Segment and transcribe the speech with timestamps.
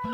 [0.00, 0.12] Heil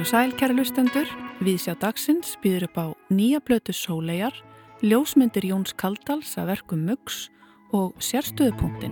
[0.00, 1.06] og sæl, kæra lustendur,
[1.38, 4.34] við sjá dagsins býður upp á nýja blötu sólegar,
[4.82, 7.30] ljósmyndir Jóns Kaldals að verkum Muggs
[7.70, 8.90] og sérstöðupunktin.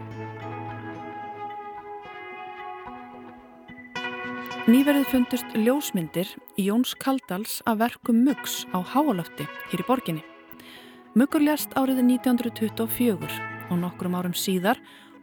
[4.71, 10.23] Nýverðið fundust ljósmyndir Jóns Kaldals að verkum Muggs á Háalöfti hér í borginni.
[11.19, 13.27] Muggur lest árið 1924
[13.71, 14.79] og nokkrum árum síðar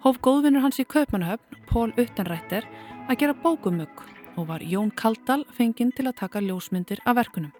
[0.07, 2.63] hóf góðvinnur hans í Kaupmannahöfn, Pól Uttenrættir,
[3.09, 4.03] að gera bókumugg
[4.39, 7.52] og var Jón Kaldal fenginn til að taka ljósmyndir af verkunum.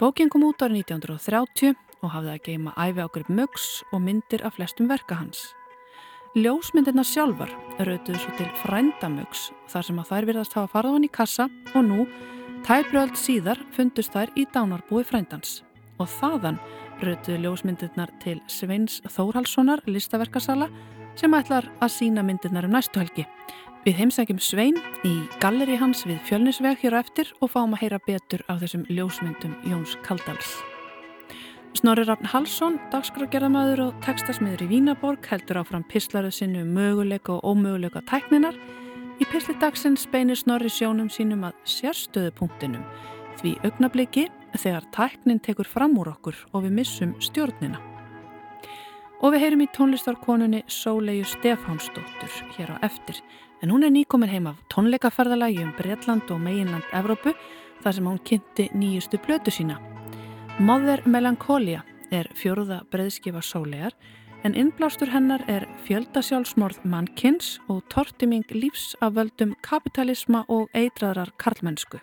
[0.00, 4.56] Bókin kom út árið 1930 og hafði að geima æfi ágrip mögs og myndir af
[4.56, 5.44] flestum verka hans.
[6.34, 11.12] Ljósmyndirna sjálfar rautuðu svo til frændamögs þar sem að þær virðast hafa farað hann í
[11.14, 12.08] kassa og nú,
[12.66, 15.60] tæbröld síðar, fundust þær í dánarbúi frændans.
[16.02, 16.58] Og þaðan
[17.04, 20.72] rautuðu ljósmyndirnar til Sveins Þórhalssonar listaverkasala
[21.16, 23.26] sem ætlar að sína myndirnar um næstu helgi
[23.84, 25.10] Við heimsækjum Svein í
[25.42, 29.58] galleri hans við fjölnisveg hér á eftir og fáum að heyra betur af þessum ljósmyndum
[29.68, 30.54] Jóns Kaldals.
[31.76, 37.44] Snorri Rafn Halsson, dagskrágerðamæður og tekstasmiður í Vínaborg heldur áfram pislaruð sinnu um möguleika og
[37.44, 38.56] ómöguleika tækninar.
[39.20, 42.88] Í pisli dagsins beinir Snorri sjónum sínum að sérstöðupunktinum
[43.36, 47.93] því augnabliki þegar tæknin tekur fram úr okkur og við missum stjórnina.
[49.24, 53.22] Og við heyrum í tónlistarkonunni Sóleju Stefánsdóttur hér á eftir
[53.64, 57.32] en hún er nýkomin heim af tónleikaferðalagi um Breitland og meginland Evrópu
[57.80, 59.78] þar sem hún kynnti nýjustu blötu sína.
[60.60, 61.80] Mother Melancholia
[62.12, 63.96] er fjóruða breyðskifa sólegar
[64.44, 71.96] en innblástur hennar er fjöldasjálfsmorð mannkynns og tortiming lífs af völdum kapitalisma og eitraðrar karlmennsku.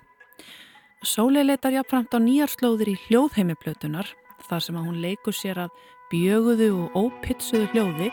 [1.05, 4.09] Sóleil leitar jáfnframt á nýjarslóðir í hljóðheimiblötunar
[4.49, 5.81] þar sem að hún leikur sér að
[6.11, 8.11] bjöguðu og ópitsuðu hljóði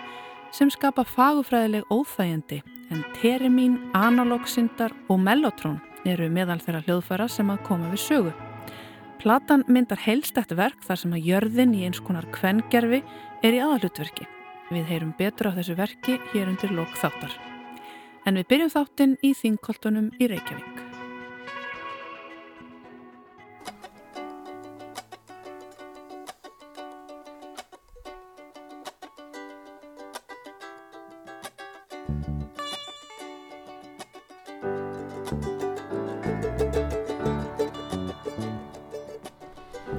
[0.54, 7.62] sem skapa fagufræðileg óþægjandi en terimín, analógsindar og mellotrón eru meðal þeirra hljóðfæra sem að
[7.66, 8.32] koma við sögu.
[9.19, 13.03] Platan myndar heilst eftir verk þar sem að jörðin í eins konar kvengerfi
[13.42, 14.28] er í aðalutverki.
[14.70, 17.34] Við heyrum betur á þessu verki hér undir lok þáttar.
[18.28, 20.88] En við byrjum þáttinn í þingkoltunum í Reykjavík.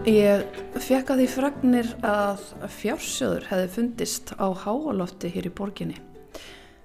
[0.09, 2.39] Ég fekk að því fragnir að
[2.79, 5.99] fjársjóður hefði fundist á háalofti hér í borginni.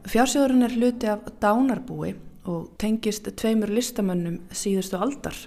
[0.04, 2.10] Fjársjóðurinn er hluti af dánarbúi
[2.44, 5.38] og tengist tveimur listamönnum síðustu aldar.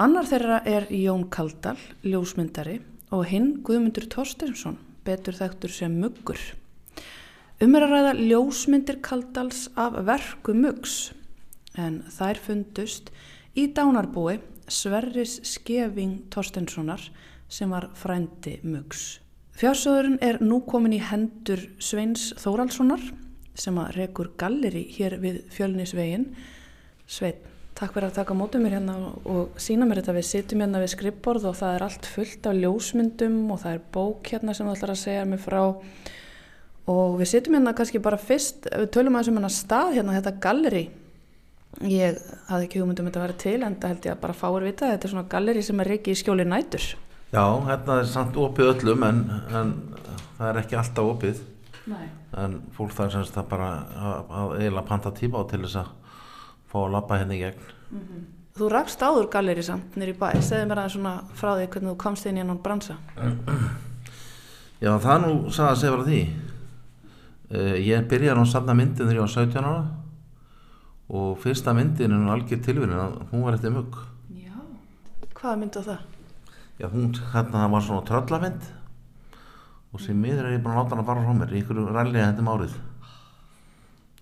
[0.00, 1.76] Annar þeirra er Jón Kaldal,
[2.08, 2.78] ljósmyndari
[3.12, 6.40] og hinn Guðmundur Torstensson, betur þekktur sem muggur.
[7.60, 11.10] Um er að ræða ljósmyndir Kaldals af verku muggs
[11.76, 13.12] en þær fundust
[13.52, 14.38] í dánarbúi
[14.72, 17.02] Sverris Skeving Torstenssonar
[17.48, 19.18] sem var frændi Mugs.
[19.58, 23.02] Fjársöðurinn er nú komin í hendur Sveins Þóraldssonar
[23.58, 26.28] sem að rekur galleri hér við fjölnisvegin.
[27.08, 27.40] Sveit,
[27.78, 28.94] takk fyrir að taka mótið mér hérna
[29.26, 30.14] og sína mér þetta.
[30.20, 33.84] Við sittum hérna við skrippborð og það er allt fullt af ljósmyndum og það er
[33.96, 35.60] bók hérna sem þú ætlar að segja mér frá
[36.88, 40.38] og við sittum hérna kannski bara fyrst, við tölum aðeins um hérna stað hérna, þetta
[40.44, 40.84] galleri
[41.86, 42.16] ég
[42.48, 44.66] hafði ekki hugmyndum um þetta að vera til en það held ég að bara fáur
[44.66, 46.86] vita þetta er svona galleri sem er ekki í skjóli nætur.
[47.28, 49.20] Já, hérna er samt opið öllum en,
[49.52, 49.74] en
[50.38, 51.44] það er ekki alltaf opið.
[51.88, 52.08] Nei.
[52.36, 55.86] en fólk það er semst að bara að eiginlega panta tíma á til þess að
[56.68, 57.70] fá að lappa henni hérna í gegn.
[57.88, 58.26] Mm -hmm.
[58.58, 60.42] Þú rakst áður galleri samt nýri bæ.
[60.42, 62.96] Segði mér aðeins svona frá því hvernig þú komst inn í hann bransa.
[64.84, 66.22] Já, það nú sagði að segja verið því.
[67.48, 69.84] Uh, ég byrjaði nú að safna myndin þegar ég var 17 ára
[71.08, 72.96] og fyrsta myndin er hún algjör tilvinni
[73.32, 73.96] hún var eftir mugg.
[74.34, 74.52] Já,
[75.34, 76.02] hvaða mynd á það?
[76.78, 78.68] Já, hún, hérna það var svona tröllamynd
[79.92, 82.20] og sem miður er ég að láta hann að fara frá mér í ykkur ralli
[82.20, 82.74] að hendum árið.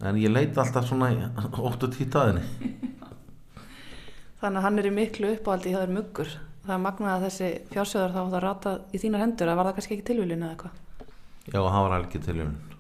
[0.07, 1.11] En ég leita alltaf svona
[1.73, 2.45] 8-10 aðinni
[4.41, 6.33] Þannig að hann er í miklu uppáhaldi í það er muggur.
[6.67, 9.97] Það magnað að þessi fjársöður þá það rata í þínar hendur að var það kannski
[9.97, 10.81] ekki tilvílin eða eitthvað?
[11.47, 12.76] Já, það var algjör tilvílin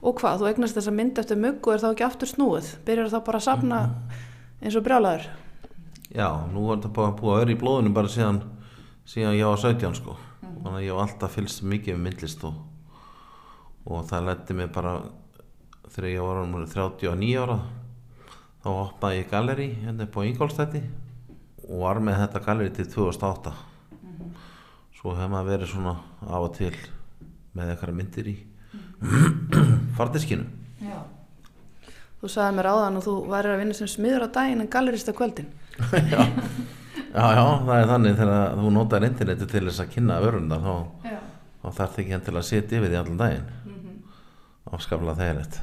[0.00, 2.70] Og hvað, þú eignast þessa mynd eftir mugg og er þá ekki aftur snúið?
[2.86, 3.80] Byrjar þá bara að sapna
[4.62, 5.26] eins og brjálæður?
[6.10, 8.40] Já, nú er þetta bara búið að vera í blóðunum bara síðan,
[9.04, 10.16] síðan ég var 17 sko.
[10.40, 10.54] Mm.
[10.64, 12.56] Þannig að ég var alltaf fylgst mikið með myndlist og,
[13.84, 14.94] og það letti mig bara
[15.90, 16.42] þegar ég var
[16.72, 17.58] 39 ára
[18.60, 20.82] þá hoppaði ég galeri hérna på Ingolstætti
[21.68, 23.52] og var með þetta galeri til 2008.
[24.00, 24.32] Mm.
[24.96, 26.74] Svo hef maður verið svona af og til
[27.56, 28.36] með eitthvað myndir í
[29.98, 30.46] fardiskinu
[30.80, 30.98] Já.
[32.20, 35.08] Þú sagði mér áðan og þú væri að vinna sem smiður á daginn en gallerist
[35.08, 35.48] á kvöldin.
[36.14, 36.20] já.
[36.20, 40.74] já, já, það er þannig þegar þú notar interneti til þess að kynna vörundar þá,
[41.62, 43.48] þá þarf það ekki að setja yfir því allan daginn
[44.70, 45.60] afskaplega þægilegt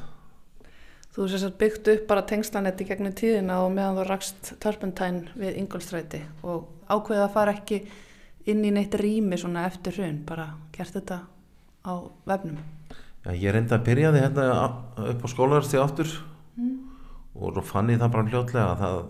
[1.18, 5.56] Þú hefði sér byggt upp bara tengslanetti gegnum tíðina og meðan þú rakst Törpentæn við
[5.58, 7.80] Ingolstræti og ákveðið að fara ekki
[8.48, 11.18] inn í neitt rými svona eftir hrun, bara gert þetta
[11.82, 11.94] á
[12.28, 12.60] vefnum.
[13.28, 14.44] Já, ég reyndi að byrja því hérna
[15.10, 16.12] upp á skólaversti aftur
[17.36, 19.00] og svo fann ég það bara hljótlega að það,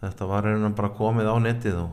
[0.00, 1.92] þetta var reyna bara komið á netið og,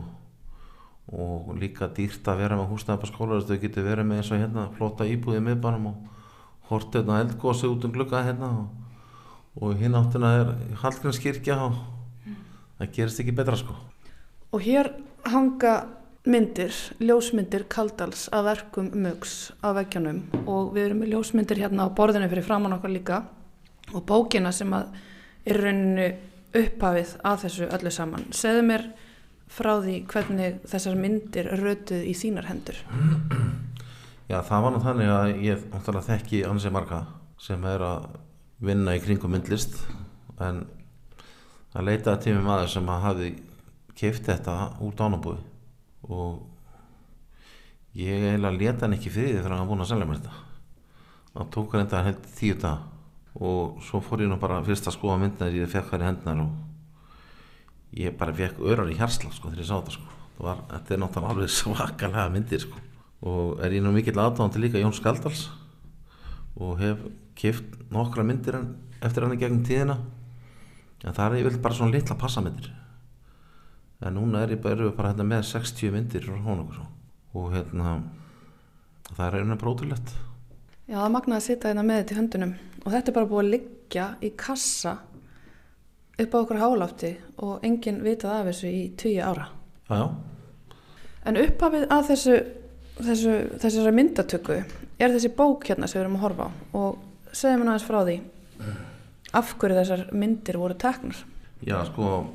[1.14, 4.32] og líka dýrt að vera með húsnæði upp á skólaversti, þau getur verið með eins
[4.34, 8.66] og hérna flotta íbúðið miðbænum og hortið hérna eldgósi út um glugga hérna og,
[9.62, 10.52] og hinn áttuna er
[10.82, 11.78] Hallgrímskirkja og
[12.80, 13.78] það gerist ekki betra sko.
[14.50, 14.90] Og hér
[15.30, 15.76] hanga
[16.24, 16.72] myndir,
[17.04, 22.30] ljósmyndir Kaldals af verkum Mugs á veggjanum og við erum með ljósmyndir hérna á borðinu
[22.32, 23.18] fyrir framann okkar líka
[23.92, 24.94] og bókina sem að
[25.44, 26.08] er rauninu
[26.56, 28.26] upphafið að þessu öllu saman.
[28.32, 28.86] Segðu mér
[29.52, 32.80] frá því hvernig þessar myndir rötuð í þínar hendur.
[34.32, 37.04] Já, það var nú þannig að ég náttúrulega þekki ansi marga
[37.36, 38.12] sem er að
[38.64, 39.76] vinna í kringum myndlist
[40.40, 40.64] en
[41.74, 43.34] það leitaði tími maður sem að hafi
[43.98, 45.42] keift þetta úr dánabúi
[46.08, 46.42] og
[47.94, 50.42] ég eiginlega leta hann ekki fyrir því þegar hann búin að selja mér þetta.
[51.34, 52.90] Það tók hann þetta held tíu dag
[53.34, 56.42] og svo fór ég nú bara fyrst að skoða myndina ég fekk hann í hendnar
[56.44, 60.20] og ég bara fekk örar í hjarsla sko þegar ég sá þetta sko.
[60.44, 62.84] Var, þetta er náttúrulega alveg svakalega myndir sko.
[63.24, 65.48] Og er ég nú mikill aðdáðan til líka Jón Skaldals
[66.54, 67.00] og hef
[67.34, 68.60] kift nokkra myndir
[69.02, 69.98] eftir hann í gegnum tíðina.
[71.04, 72.70] En það er ég vil bara svona litla passamyndir
[74.04, 76.82] en núna er ég bara, bara hérna, með 60 myndir okkur
[77.34, 77.96] og hérna
[79.14, 80.14] það er einhvern brótilegt
[80.84, 82.50] Já, það er magnað að sitja hérna með þetta í höndunum.
[82.84, 84.90] Og þetta er bara búið að liggja í kassa
[86.20, 89.46] upp á okkur hálafti og enginn vitað af þessu í 20 ára.
[89.88, 90.08] já, já,
[91.24, 92.34] En upphafið að þessu,
[93.00, 94.58] þessu, þessari myndatöku
[95.00, 96.50] er þessi bók hérna sem við erum að horfa á.
[96.76, 96.98] Og
[97.32, 98.18] segja mér náttúrulega frá því.
[99.40, 101.24] Af hverju þessar myndir voru teknar.
[101.64, 102.26] já sko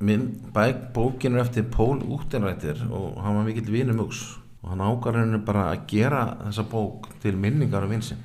[0.00, 4.24] minn, bæk, bókin er eftir Pól Útenrættir og hann var mikill vinur múks
[4.62, 8.24] og hann ákvar henni bara að gera þessa bók til minningar um vinsinn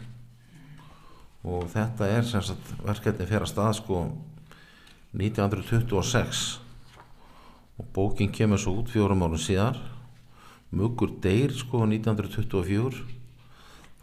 [1.44, 4.02] og þetta er sem sagt verkefni fyrir að stað sko
[5.18, 6.44] 1926
[7.82, 9.80] og bókin kemur svo út fjórum árum síðar.
[10.72, 13.02] Mugur deyr sko 1924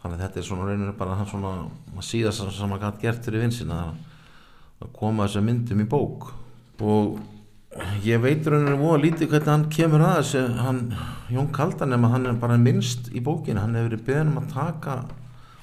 [0.01, 3.45] þannig að þetta er svona reynir bara hann svona síðast sem hann gæti gert fyrir
[3.45, 3.95] vinsinn að,
[4.83, 6.29] að koma þessum myndum í bók.
[6.79, 7.17] Og
[8.03, 10.79] ég veit rauninu voða lítið hvernig hann kemur að þessu hann,
[11.29, 14.49] Jón Kaldan nema hann er bara minnst í bókinu hann hefur verið beðin um að
[14.55, 14.95] taka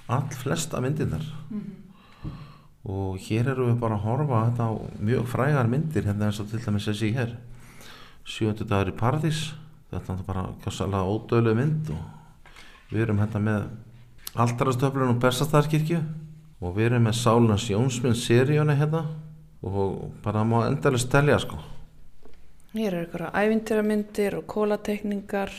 [0.06, 1.26] all flesta myndirnar.
[2.87, 4.73] Og hér eru við bara að horfa þetta á
[5.03, 7.35] mjög frægar myndir hérna eins og til dæmis þessi hér.
[8.26, 9.43] Sjöndu dagur í Paradís.
[9.91, 13.69] Þetta er bara kjósalega ódöðlega mynd og við erum hérna með
[14.47, 16.05] Altarastöflun og Bersastarkirkju
[16.62, 19.09] og við erum með Sálunas Jónsminn seríuna hérna
[19.67, 21.59] og bara má endalist telja sko
[22.76, 25.52] Hér eru ykkur ævintýramyndir og kólatekningar.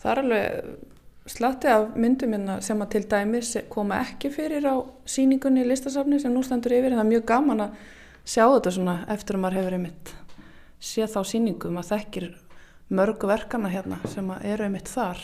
[0.00, 4.80] Það er alveg slatti af myndum hérna sem að til dæmis koma ekki fyrir á
[5.04, 6.94] síningunni í listasafni sem nú stendur yfir.
[6.94, 7.82] Það er mjög gaman að
[8.24, 10.12] sjá þetta svona eftir að maður hefur einmitt
[10.80, 11.72] séð þá síningu.
[11.74, 12.28] Maður þekkir
[12.96, 15.20] mörgu verkana hérna sem að eru einmitt þar.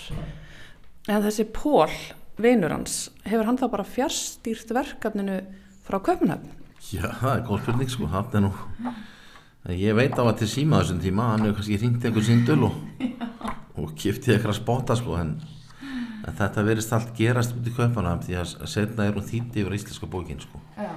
[1.09, 1.97] En þessi Pól,
[2.43, 5.41] vinur hans, hefur hann þá bara fjárstýrt verkefninu
[5.87, 6.53] frá Köpunhöfn?
[6.93, 8.53] Já, það er góð spurning sko, er nú
[9.71, 12.77] ég veit á að til síma þessum tíma hann hefur kannski hringt einhver síndul og,
[13.79, 15.37] og kiftið eitthvað spotta sko en,
[16.27, 19.79] en þetta verist allt gerast út í köpana því að setna er hún þýtti yfir
[19.79, 20.63] íslenska bókin sko.
[20.77, 20.91] Já.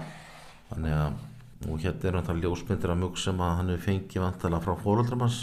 [0.74, 1.24] þannig að
[1.66, 5.24] og hérna er náttúrulega ljósmyndir að mjög sem að hann hefur fengið vantala frá fóröldrum
[5.24, 5.40] hans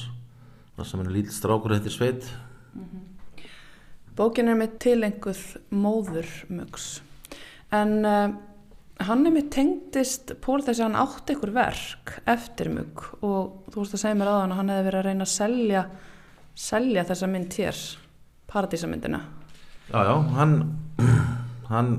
[0.76, 2.28] það sem er lítill strákur eftir sveit
[4.12, 5.40] Bókin er með tilenguð
[5.72, 6.98] móður mugs.
[7.72, 8.34] En uh,
[9.00, 13.82] hann er með tengdist Pól þess að hann átti ykkur verk eftir mug og þú
[13.82, 15.84] veist að segja mér aðan að hann hefði verið að reyna að selja,
[16.54, 17.80] selja þessa mynd hér,
[18.52, 19.22] paradísamyndina.
[19.92, 20.56] Já, já, hann
[21.72, 21.94] hann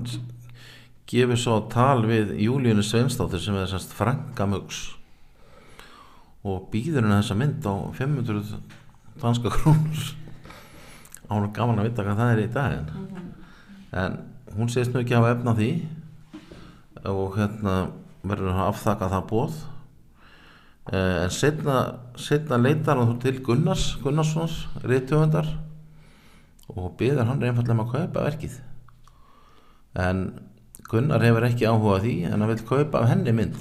[1.10, 4.86] gefur svo tal við Júlíunu Sveinsdóttir sem er semst frænka mugs
[6.44, 8.54] og býður henni þessa mynd á 500
[9.22, 10.14] danska krónur.
[11.32, 13.20] Án og gaman að vita hvað það er í daginn
[13.94, 14.18] en
[14.58, 15.70] hún segist nú ekki hafa efna því
[17.10, 17.76] og hérna
[18.24, 19.56] verður hann að afþakka það bóð
[20.94, 21.78] eh, en setna,
[22.16, 25.50] setna leitar hann til Gunnars Gunnarssons, reytjöfundar
[26.72, 28.58] og byður hann einfallega um að kaupa verkið.
[30.00, 30.26] En
[30.90, 33.58] Gunnar hefur ekki áhuga því en hann vil kaupa af henni mynd.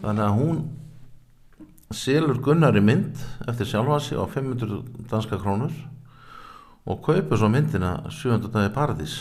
[0.00, 0.62] Þannig að hún
[1.94, 5.74] selur Gunnar í mynd eftir sjálfa sig á 500 danska krónur
[6.86, 8.38] og kaupir svo myndina 7.
[8.48, 9.20] dagi paradís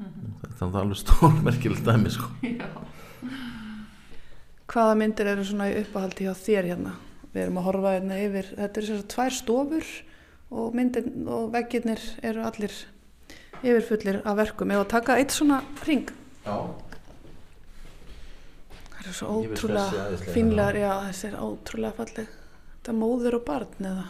[0.00, 2.28] þetta er alveg stórmerkilegt dæmi sko.
[4.70, 6.94] Hvaða myndir eru svona í uppáhaldi hjá þér hérna?
[7.30, 9.90] Við erum að horfa hérna yfir, þetta eru svona tvær stofur
[10.50, 10.78] og
[11.30, 12.74] og veggirnir eru allir
[13.62, 14.70] yfirfullir af verkum.
[14.74, 16.08] Eða taka eitt svona ring.
[16.44, 16.56] Já.
[18.90, 22.32] Það eru svo ótrúlega fínlegar, já þessi er ótrúlega falleg.
[22.80, 24.06] Þetta er móður og barn eða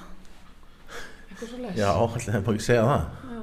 [1.30, 1.76] eitthvað svo les.
[1.78, 3.04] Já, alltaf hefur ekki segja það
[3.34, 3.42] já.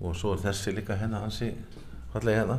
[0.00, 1.50] Og svo er þessi líka hérna hansi
[2.12, 2.58] fallega hérna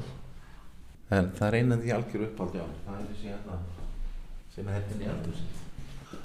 [1.11, 3.59] en það er einan því algjör uppáld já, það er þessi hérna
[4.55, 5.37] sem er hérna í aldur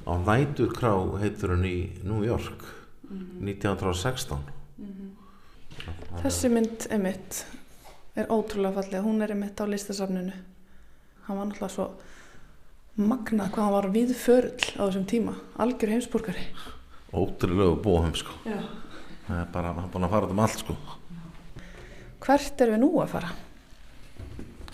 [0.06, 0.92] á Næturkrá
[1.22, 2.66] heitur hann í New York
[3.10, 4.38] 1916
[6.16, 7.42] Þessi mynd emitt
[8.16, 9.02] er ótrúlega falleg.
[9.04, 10.32] Hún er emitt á listasafninu.
[11.26, 11.86] Hann var náttúrulega svo
[12.96, 15.34] magnað hvað hann var viðförull á þessum tíma.
[15.60, 16.46] Algjör heimsborgari.
[17.12, 18.58] ótrúlegu bóhum sko Já.
[19.26, 20.76] Það er bara, hann er búin að fara út um allt sko
[22.26, 23.28] Hvert erum við nú að fara?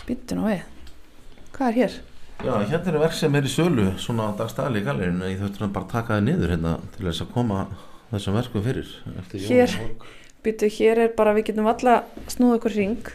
[0.07, 0.63] Býttu nú við.
[1.53, 1.97] Hvað er hér?
[2.43, 5.67] Já, hérna er verk sem er í sölu svona dagstæli í gallerinu en ég þurfti
[5.67, 7.59] bara að taka það niður hérna til þess að koma
[8.09, 8.89] þessum verkum fyrir
[9.45, 9.75] Hér.
[10.43, 11.99] Býttu, hér er bara, við getum alla
[12.31, 13.11] snúða okkur ring,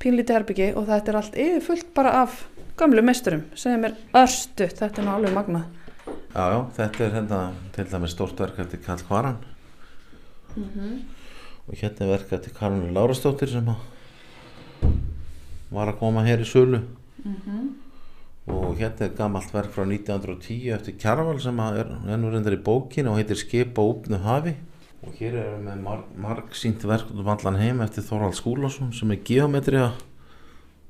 [0.00, 2.38] pínlítið herbyggi og þetta er allt yfirfullt bara af
[2.80, 4.70] gamlu meisturum sem er örstu.
[4.70, 5.66] Þetta er alveg magnað.
[6.06, 7.42] Já, já, þetta er hérna
[7.74, 9.42] til dæmis stórt verk eftir Karl Kvaran
[10.54, 13.80] og hérna er verk eftir Karolina Lárastóttir sem að
[15.74, 16.82] var að koma hér í sölu.
[18.46, 23.10] Og hérna er gamalt verk frá 1910 eftir Kjarval sem er ennur reyndar í bókinu
[23.10, 24.54] og heitir Skip á úpnu hafi.
[25.04, 28.92] Og hér erum við með mar marg sínt verk um allan heim eftir Þorvald Skúlason
[28.92, 29.90] sem er geometria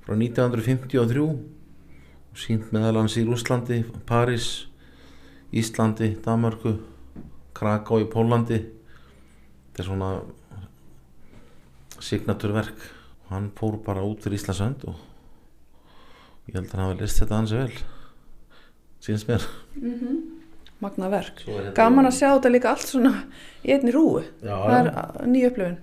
[0.05, 4.67] frá 1953 og sínt meðal hans í Rúslandi, París
[5.55, 6.81] Íslandi, Danmarku
[7.55, 8.74] Kraká í Pólandi
[9.75, 10.11] þetta er svona
[12.05, 12.79] signaturverk
[13.25, 14.97] og hann fór bara út fyrir Íslandsönd og
[16.49, 17.77] ég held að hann hafi list þetta hansi vel
[19.05, 19.45] síns mér
[20.85, 21.39] Magnað verk.
[21.41, 23.13] Svo er hérna- Gaman að sjá þetta líka allt svona
[23.65, 24.19] í einni rúu.
[24.43, 25.77] já, Það er já, uh, ný upplifun.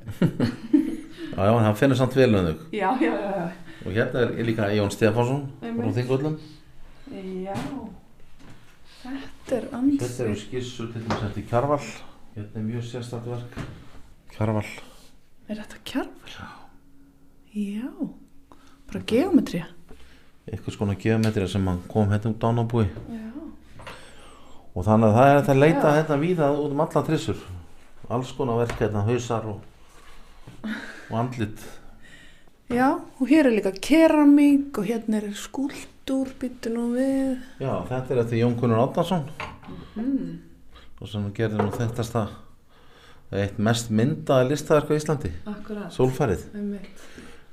[1.32, 3.46] já, já, hann finnur samt vel um þau Já, já, já,
[3.86, 6.36] og hérna er líka Jón Stefánsson frá Þingvöllum
[7.42, 7.56] Já.
[9.02, 10.24] Þetta er Þetta ansi.
[10.28, 11.82] eru skissur til þess eftir Kjarval
[12.36, 13.58] Hérna er mjög sérstætt verk
[14.36, 14.66] Kjarval
[15.52, 16.36] Er þetta kjarval?
[17.52, 17.90] Já.
[18.88, 19.66] Bara geometría.
[20.52, 23.28] eitthvað skona geometria sem kom hérna út ánabúi Já.
[24.76, 25.96] og þannig að það er að leita Já.
[26.00, 27.38] hérna víða út um alla trissur
[28.12, 29.62] alls konar verk hérna, hausar og,
[31.12, 31.62] og andlit
[32.72, 32.88] Já,
[33.20, 37.42] og hér er líka keramík og hérna er skúltúr, byttu nú við.
[37.60, 39.28] Já, þetta er eftir Jón Gunnar Átnarsson
[39.96, 40.40] Mm.
[41.02, 42.26] og sem gerði nú þekktasta
[43.32, 45.92] eitt mest myndaða listaverk á Íslandi Akkurat.
[45.96, 47.06] Sólfærið Einmitt.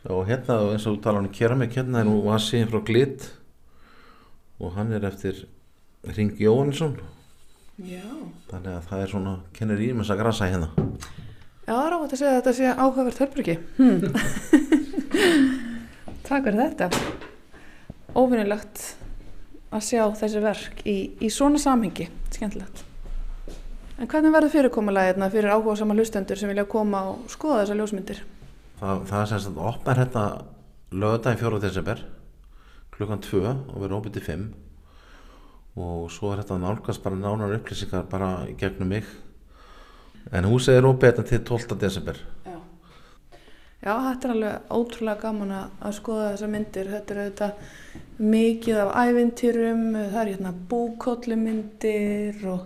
[0.08, 3.28] og hérna eins og þú tala hann keramik hérna er nú vasi frá Glit
[4.58, 5.44] og hann er eftir
[6.16, 6.96] Ring Jóhannesson
[7.78, 8.02] Já.
[8.50, 10.70] þannig að það er svona kennir í með þess að grasa hérna
[11.68, 13.54] Já, það er ávægt að segja að þetta sé áhugavert hörbyrgi.
[13.76, 13.98] Hmm.
[16.28, 16.86] Takk fyrir þetta.
[18.16, 18.84] Óvinnilegt
[19.76, 22.06] að sjá þessi verk í, í svona samhengi.
[22.32, 22.80] Skemmtilegt.
[23.98, 27.80] En hvernig verður fyrirkomulagið hérna fyrir áhuga sama hlustendur sem vilja koma og skoða þessar
[27.80, 28.20] ljósmyndir?
[28.78, 30.24] það, það er sem sagt opnar hérna
[30.94, 31.60] lögadaginn 4.
[31.64, 32.02] desember
[32.94, 34.46] klukkan 2 og verður opið til 5
[35.78, 39.06] og svo er þetta nálgast bara nánar upplýsingar bara gegnum mig
[40.34, 41.78] en húsið er opið hérna til 12.
[41.82, 42.56] desember Já.
[43.78, 46.88] Já, þetta er alveg ótrúlega gaman að að skoða þessar myndir.
[46.90, 52.64] Þetta er auðvitað mikið af ævintýrum, það er hérna búkollumyndir og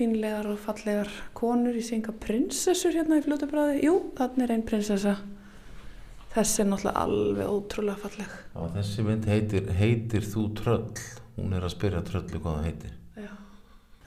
[0.00, 3.82] fínlegar og fallegar konur í synga prinsessur hérna í fljótabræði.
[3.84, 5.14] Jú, þannig er einn prinsessa.
[6.30, 8.34] Þessi er náttúrulega alveg ótrúlega falleg.
[8.54, 10.84] Já, þessi mynd heitir Heitir þú tröll
[11.40, 12.92] hún er að spyrja tröllu hvað það heitir
[13.24, 13.32] Já.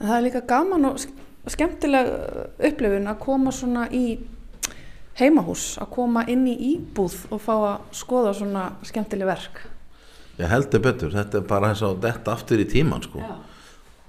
[0.00, 4.04] En það er líka gaman og sk- skemmtileg uh, upplifun að koma svona í
[5.20, 9.60] heimahús, að koma inn í íbúð og fá að skoða svona skemmtileg verk.
[10.40, 13.34] Ég heldur betur, þetta er bara þess að detta aftur í tíman sko Já.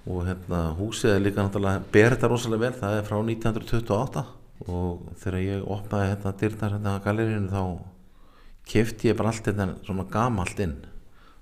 [0.05, 4.25] Og hérna húsið er líka náttúrulega ber þetta rosalega vel, það er frá 1928
[4.71, 7.63] og þegar ég opnaði hérna dyrnar hérna á galerínu þá
[8.69, 10.77] kefti ég bara allt hérna svona gamalt inn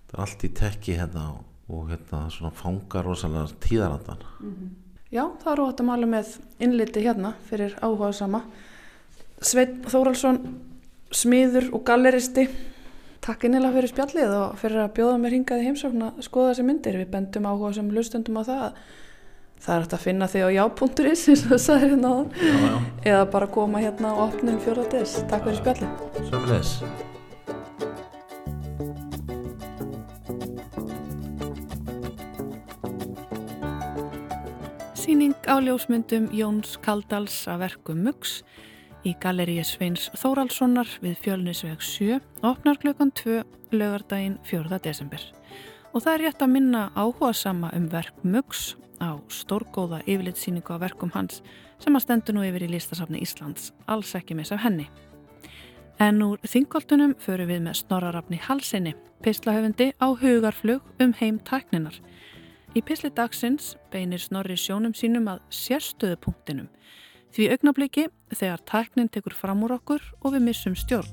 [0.10, 4.26] það er allt í tekki hérna og, hérna svona fangar rosalega tíðarandan
[5.14, 6.30] Já, það eru átt að mála með
[6.66, 8.40] innliti hérna fyrir áhuga sama.
[9.46, 10.40] Sveit Þóraldsson
[11.14, 12.48] smiður og galleristi.
[13.24, 16.98] Takk innilega fyrir spjallið og fyrir að bjóða mér hingaði heimsókn að skoða þessi myndir.
[17.00, 18.66] Við bendum áhuga sem hlustundum á það.
[19.64, 22.90] Það er hægt að finna þig á já.is eins og það sagði hérna á það.
[23.14, 25.14] Eða bara koma hérna á opnum fjóraðis.
[25.32, 25.92] Takk fyrir spjallið.
[26.28, 26.74] Sömulegis.
[35.00, 38.42] Sýning á ljósmyndum Jóns Kaldals að verku Muggs
[39.04, 43.42] í Galleríi Sveins Þóraldssonar við Fjölnisveg 7 opnar klukkan 2
[43.76, 44.80] lögardaginn 4.
[44.84, 45.22] desember.
[45.94, 50.80] Og það er rétt að minna áhuga sama um verk Muggs á stórgóða yfirlitsýningu á
[50.82, 51.42] verkum hans
[51.84, 54.88] sem að stendur nú yfir í listasafni Íslands, alls ekki mis af henni.
[56.00, 62.00] En úr þingoltunum förum við með snorrarafni halsinni, pislahöfundi á hugarflug um heim tækninar
[62.74, 66.72] Í pisli dagsins beinir Snorri sjónum sínum að sérstöðupunktinum
[67.34, 71.10] því augnabliki þegar tæknin tekur fram úr okkur og við missum stjórn.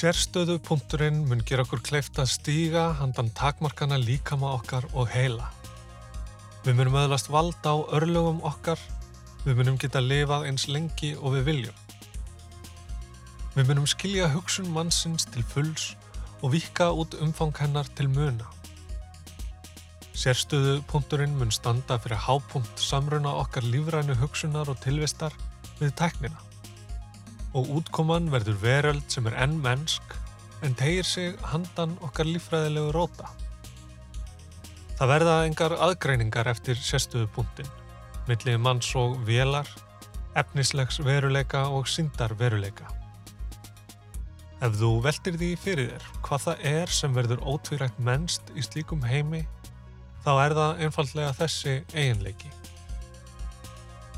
[0.00, 5.50] Sérstöðupunkturinn mun gera okkur kleift að stíga handan takmarkana líkama okkar og heila.
[6.64, 8.80] Við munum öðlast valda á örlögum okkar,
[9.44, 11.82] við munum geta lifað eins lengi og við viljum.
[13.58, 15.90] Við munum skilja hugsun mannsins til fulls
[16.40, 18.59] og vika út umfang hennar til muna.
[20.20, 25.32] Sérstöðu punkturinn mun standa fyrir hápunkt samruna okkar lífrænu hugsunar og tilvistar
[25.78, 26.36] við teknina.
[27.56, 30.12] Og útkoman verður veröld sem er enn mennsk
[30.60, 33.30] en tegir sig handan okkar lífræðilegu róta.
[34.98, 37.70] Það verða engar aðgreiningar eftir sérstöðu punktin,
[38.28, 39.70] millið manns og velar,
[40.36, 42.90] efnislegs veruleika og syndar veruleika.
[44.60, 49.08] Ef þú veldir því fyrir þér hvað það er sem verður ótvírægt mennst í slíkum
[49.08, 49.46] heimi,
[50.24, 52.50] þá er það einfallega þessi eiginleiki.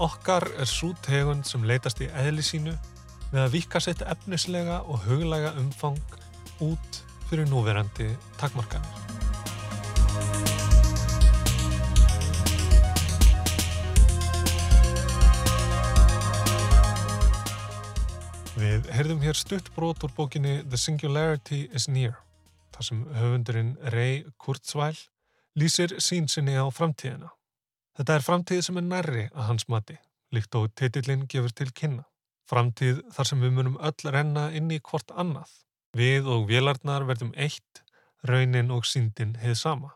[0.03, 2.73] Okkar er svo tegund sem leytast í eðli sínu
[3.33, 6.01] með að vika sitt efnislega og huglega umfang
[6.65, 6.99] út
[7.31, 8.11] fyrir núverandi
[8.41, 8.99] takmarkanir.
[18.63, 22.21] Við heyrðum hér stuttbrót úr bókinni The Singularity is Near,
[22.75, 24.99] þar sem höfundurinn Ray Kurzweil
[25.59, 27.31] lýsir sín sinni á framtíðina.
[27.99, 29.99] Þetta er framtíð sem er nærri að hans mati,
[30.33, 32.07] líkt og titillin gefur til kynna.
[32.49, 35.51] Framtíð þar sem við munum öll renna inn í hvort annað.
[35.97, 37.83] Við og vélarnar verðum eitt,
[38.25, 39.93] raunin og síndin heið sama.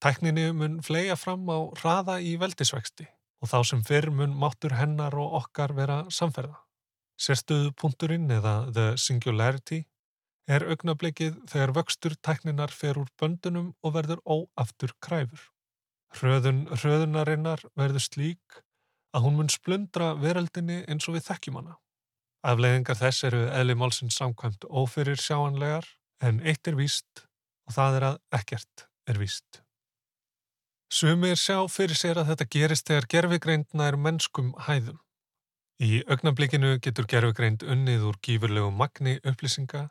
[0.00, 3.08] Tækninni mun flega fram á hraða í veldisvexti
[3.40, 6.58] og þá sem fyrr mun máttur hennar og okkar vera samferða.
[7.20, 9.82] Sérstöðupunkturinn eða the singularity
[10.50, 15.42] er augnablikið þegar vöxtur tækninar fer úr böndunum og verður óaftur kræfur.
[16.18, 18.60] Hröðun hröðunarinnar verður slík
[19.14, 21.78] að hún mun splundra veröldinni eins og við þekkjum hana.
[22.46, 25.86] Afleðingar þess eru eðli málsins samkvæmt ófyrir sjáanlegar
[26.24, 27.26] en eitt er víst
[27.68, 29.60] og það er að ekkert er víst.
[30.90, 34.98] Sumir sjá fyrir sér að þetta gerist þegar gerfigreindna er mennskum hæðum.
[35.80, 39.86] Í augnablikinu getur gerfugreind unnið úr gífurlegu magni upplýsinga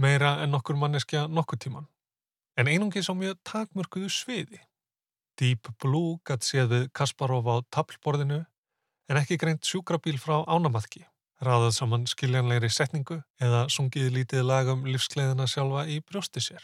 [0.00, 1.88] meira en nokkur manneskja nokkur tíman,
[2.58, 4.60] en einungis á mjög takmörkuðu sviði.
[5.38, 8.44] Deep Blue gætt séð við Kasparov á tablborðinu
[9.10, 11.04] en ekki greint sjúkrabíl frá ánamaðki,
[11.42, 16.62] raðað saman skiljanlegri setningu eða sungið lítið lagum lífskleiðina sjálfa í brjósti sér.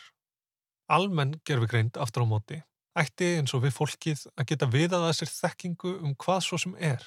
[0.90, 2.62] Almenn gerfugreind aftur á móti
[2.98, 6.74] ætti eins og við fólkið að geta viðað að sér þekkingu um hvað svo sem
[6.78, 7.04] er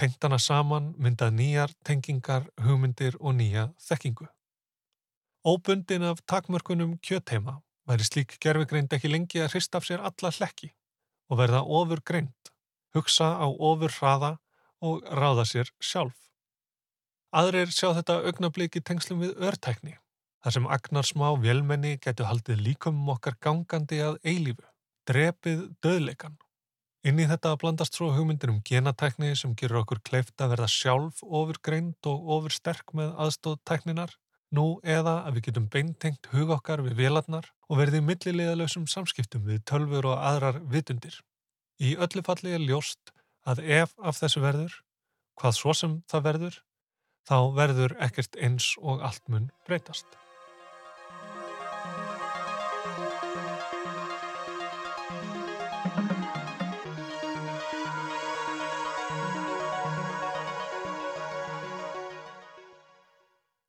[0.00, 4.26] tengt hana saman myndað nýjar tengingar, hugmyndir og nýja þekkingu.
[5.44, 7.60] Óbundin af takmörkunum kjötheima.
[7.88, 10.72] Væri slík gerfigreind ekki lengi að hrist af sér alla hlekki
[11.30, 12.50] og verða ofur greind,
[12.94, 14.30] hugsa á ofur hraða
[14.82, 16.16] og ráða sér sjálf.
[17.30, 19.94] Aðrir sjá þetta augnabliki tengslum við örtækni,
[20.42, 24.66] þar sem agnar smá vélmenni getur haldið líkum okkar gangandi að eilífu,
[25.06, 26.36] drepið döðleikan
[27.00, 31.22] Inn í þetta blandast svo hugmyndir um genatækni sem gerur okkur kleift að verða sjálf
[31.24, 34.12] ofurgreind og ofursterk með aðstóð tækninar,
[34.54, 39.62] nú eða að við getum beintengt hug okkar við velarnar og verðið millilegðalösum samskiptum við
[39.70, 41.20] tölfur og aðrar vitundir.
[41.80, 43.14] Í öllu falli er ljóst
[43.48, 44.74] að ef af þessu verður,
[45.40, 46.58] hvað svo sem það verður,
[47.28, 50.06] þá verður ekkert eins og allt mun breytast.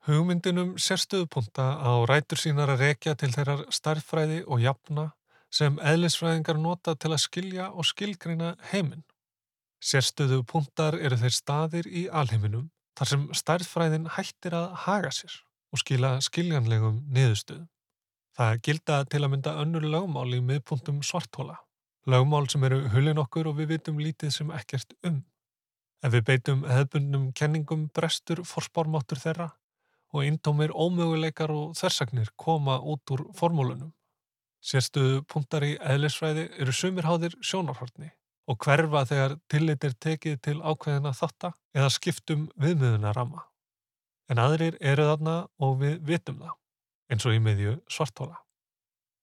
[0.02, 5.12] Hugmyndinum sérstöðupunta á rætur sínar að rekja til þeirrar starffræði og jafna
[5.54, 9.04] sem eðlisfræðingar nota til að skilja og skilgreina heiminn.
[9.78, 15.38] Sérstöðu punktar eru þeir staðir í alheiminum þar sem stærðfræðin hættir að haga sér
[15.70, 17.70] og skila skiljanlegum niðurstöðum.
[18.38, 21.60] Það gilda til að mynda önnur lögmál í miðpunktum svartóla.
[22.10, 25.22] Lögmál sem eru hulin okkur og við vitum lítið sem ekkert um.
[26.02, 29.52] Ef við beitum hefbundnum kenningum brestur forspármáttur þeirra
[30.12, 33.94] og indómir ómöguleikar og þversagnir koma út úr formúlunum.
[34.62, 38.12] Sérstuðu punktar í eðlisfræði eru sumirháðir sjónarhortni
[38.52, 43.46] og hverfa þegar tillit er tekið til ákveðina þatta eða skiptum viðmiðuna ramma.
[44.30, 46.56] En aðrir eru þarna og við vitum það,
[47.12, 48.40] eins og í miðju svartóla.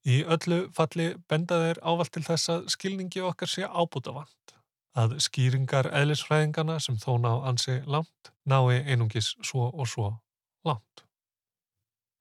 [0.09, 4.55] Í öllu falli benda þeir ávalt til þess að skilningi okkar sé ábútafant,
[4.96, 10.14] að skýringar eðlisfræðingana sem þó ná ansi langt nái einungis svo og svo
[10.66, 11.05] langt.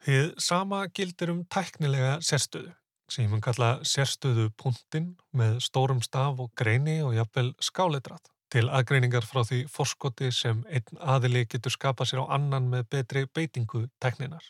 [0.06, 2.73] Þið sama gildir um tæknilega sérstöðu
[3.12, 9.26] sem mun kalla sérstöðu punktinn með stórum staf og greini og jafnvel skáleitrat til aðgreiningar
[9.28, 14.43] frá því forskoti sem einn aðili getur skapað sér á annan með betri beitingu tekninar.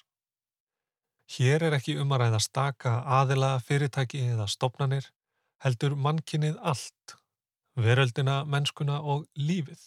[1.38, 5.10] Hér er ekki um að ræða staka aðila, fyrirtæki eða stopnanir,
[5.64, 7.18] heldur mannkinnið allt,
[7.76, 9.82] veröldina, mennskuna og lífið.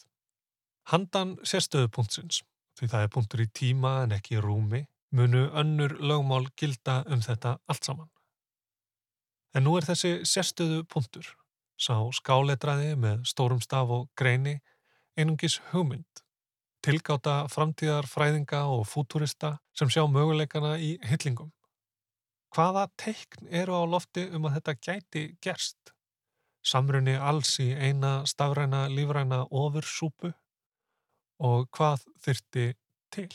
[0.91, 2.43] Handan sérstöðu punktsins,
[2.81, 4.81] því það er punktur í tíma en ekki í rúmi,
[5.13, 8.09] munu önnur lögmál gilda um þetta allt saman.
[9.55, 11.27] En nú er þessi sérstöðu punktur,
[11.77, 14.61] sá skáletraði með stórum staf og greini,
[15.19, 16.23] einungis hugmynd,
[16.87, 21.51] tilgáta framtíðar fræðinga og fúturista sem sjá möguleikana í hyllingum.
[22.55, 25.93] Hvaða teikn eru á lofti um að þetta gæti gerst?
[26.67, 30.33] Samrunni alls í eina stafræna lífræna ofursúpu
[31.41, 32.67] og hvað þyrti
[33.15, 33.31] til?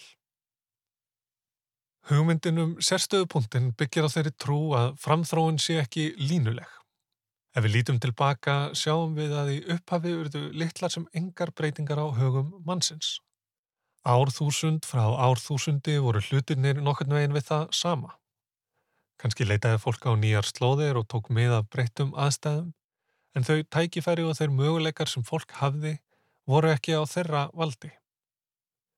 [2.06, 6.68] Hugmyndinum sérstöðupunktin byggir á þeirri trú að framþróun sé ekki línuleg.
[7.56, 12.08] Ef við lítum tilbaka sjáum við að í upphafi urðu litlar sem engar breytingar á
[12.14, 13.16] hugum mannsins.
[14.06, 18.14] Árþúsund frá árþúsundi voru hlutinir nokkurnu einn við það sama.
[19.18, 22.74] Kanski leitaði fólk á nýjar slóðir og tók með að breytum aðstæðum,
[23.34, 25.96] en þau tækifæri og þeir möguleikar sem fólk hafði
[26.50, 27.92] voru ekki á þeirra valdi.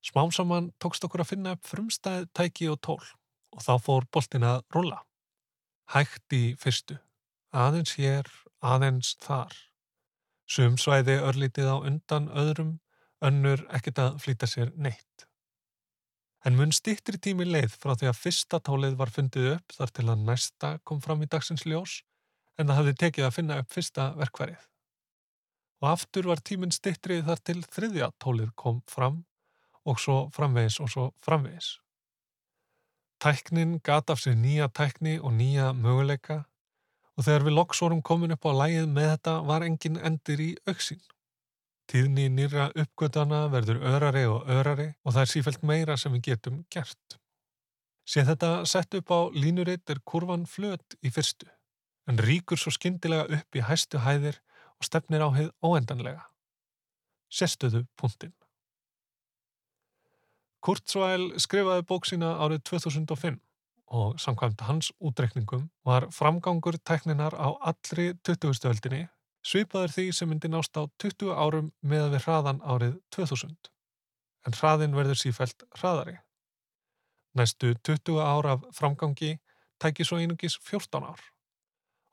[0.03, 3.03] Smám saman tókst okkur að finna upp frumstæð tæki og tól
[3.55, 5.01] og þá fór boltin að rulla.
[5.91, 6.97] Hægt í fyrstu,
[7.55, 8.27] aðeins hér,
[8.61, 9.55] aðeins þar.
[10.47, 12.77] Sumsvæði örlítið á undan öðrum,
[13.23, 15.25] önnur ekkert að flýta sér neitt.
[16.45, 20.05] En mun stýttri tími leið frá því að fyrsta tólið var fundið upp þar til
[20.07, 22.01] að næsta kom fram í dagsins ljós
[22.57, 24.61] en það hafði tekið að finna upp fyrsta verkværið.
[25.81, 29.23] Og aftur var tíminn stýttri þar til þriðja tólið kom fram
[29.87, 31.77] og svo framvegis og svo framvegis.
[33.21, 36.43] Tæknin gata af sér nýja tækni og nýja möguleika
[37.17, 41.01] og þegar við loksórum komin upp á lægið með þetta var engin endir í auksín.
[41.87, 46.59] Tíðni nýra uppgötana verður örari og örari og það er sífælt meira sem við getum
[46.73, 47.17] gert.
[48.07, 51.47] Sér þetta sett upp á línuritt er kurvan flöt í fyrstu,
[52.07, 54.37] en ríkur svo skindilega upp í hæstu hæðir
[54.77, 56.27] og stefnir á heið óendanlega.
[57.33, 58.33] Sestuðu punktinn.
[60.63, 63.37] Kurzweil skrifaði bók sína árið 2005
[63.97, 68.67] og samkvæmt hans útrekningum var framgangur tekninar á allri 20.
[68.67, 69.05] öldinni
[69.47, 73.55] svipaður því sem myndi nást á 20 árum með við hraðan árið 2000.
[74.47, 76.17] En hraðin verður sífælt hraðari.
[77.37, 79.37] Næstu 20 ár af framgangi
[79.79, 81.21] tæki svo einungis 14 ár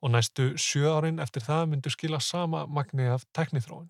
[0.05, 3.89] og næstu 7 árin eftir það myndu skila sama magni af teknithróin.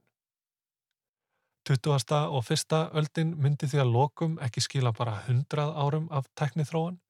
[1.66, 1.90] 20.
[2.36, 2.74] og 1.
[2.92, 7.00] öldin myndi því að lokum ekki skila bara 100 árum af teknithróan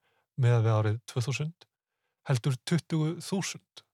[0.40, 1.52] með við árið 2000
[2.28, 3.84] heldur 20.000.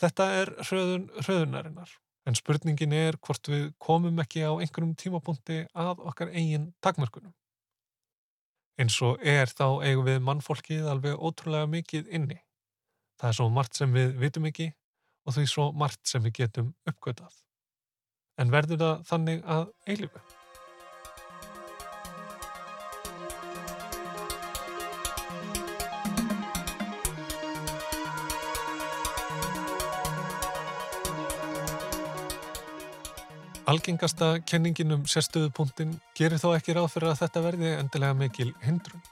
[0.00, 1.92] Þetta er hröðun hröðunarinnar
[2.26, 7.34] en spurningin er hvort við komum ekki á einhverjum tímapunkti að okkar eigin takmörkunum.
[8.80, 12.40] Eins og er þá eigum við mannfólkið alveg ótrúlega mikið inni.
[13.16, 14.70] Það er svo margt sem við vitum ekki
[15.26, 17.42] og því svo margt sem við getum uppgötað
[18.36, 20.24] en verður það þannig að eilifu?
[33.66, 39.02] Algengasta kenningin um sérstöðupunktin gerir þó ekki ráð fyrir að þetta verði endilega mikil hindrun.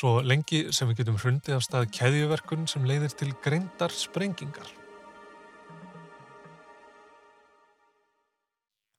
[0.00, 4.68] Svo lengi sem við getum hrundið af stað keðjuverkun sem leiðir til greindar sprengingar.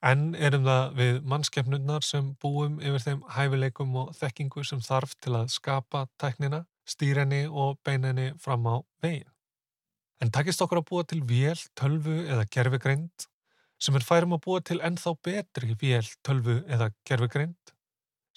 [0.06, 5.32] En erum það við mannskefnunnar sem búum yfir þeim hæfileikum og þekkingu sem þarf til
[5.40, 9.32] að skapa tæknina, stýrenni og beinenni fram á veginn.
[10.22, 13.26] En takist okkur að búa til vél, tölvu eða gerfegreind
[13.82, 17.74] sem er færum að búa til ennþá betri vél, tölvu eða gerfugreind,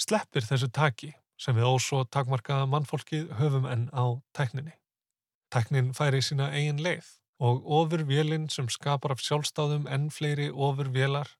[0.02, 4.06] sleppir þessu taki sem við ósó takmarkaða mannfólkið höfum enn á
[4.38, 4.76] tækninni.
[5.52, 7.08] Tæknin færi sína eigin leið
[7.40, 11.32] og ofurvélinn sem skapar af sjálfstáðum enn fleiri ofurvélar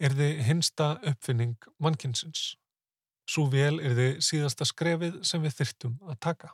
[0.00, 2.54] er þið hinsta uppfinning mannkinsins.
[3.28, 6.52] Svo vel er þið síðasta skrefið sem við þyrtum að taka.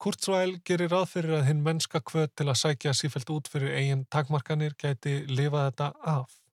[0.00, 4.04] Kurzweil gerir ráð fyrir að hinn mennska kvöt til að sækja sífælt út fyrir eigin
[4.12, 6.43] takmarkanir gæti lifað þetta af.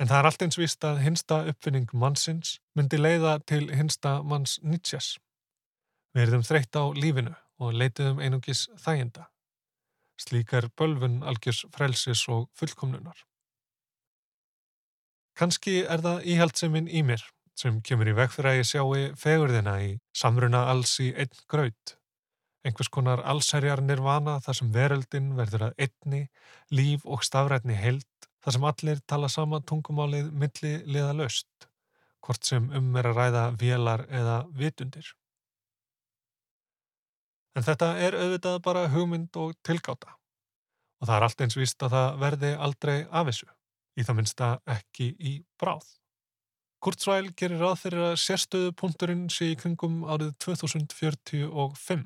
[0.00, 4.56] En það er allt eins vist að hinsta uppfinning mannsins myndi leiða til hinsta manns
[4.64, 5.18] Nietzsches.
[6.16, 9.28] Við erum þreytt á lífinu og leitiðum einungis þæginda.
[10.20, 13.26] Slíkar bölfun algjörs frelsis og fullkomnunar.
[15.36, 17.22] Kanski er það íhaldseminn í mér
[17.60, 22.00] sem kemur í veg fyrir að ég sjáu fegurðina í samruna alls í einn graut
[22.66, 26.22] einhvers konar allsherjar nirvana þar sem veröldin verður að einni,
[26.72, 28.08] líf og stafrætni held,
[28.44, 31.68] þar sem allir tala sama tungumálið milli liða löst,
[32.24, 35.12] hvort sem um er að ræða vélar eða vitundir.
[37.56, 40.16] En þetta er auðvitað bara hugmynd og tilgáta
[41.00, 43.46] og það er allt eins vist að það verði aldrei af þessu,
[43.96, 45.86] í það minnsta ekki í bráð.
[46.80, 52.04] Kurzweil gerir ráð fyrir að sérstöðu punkturinn sé í kringum árið 2045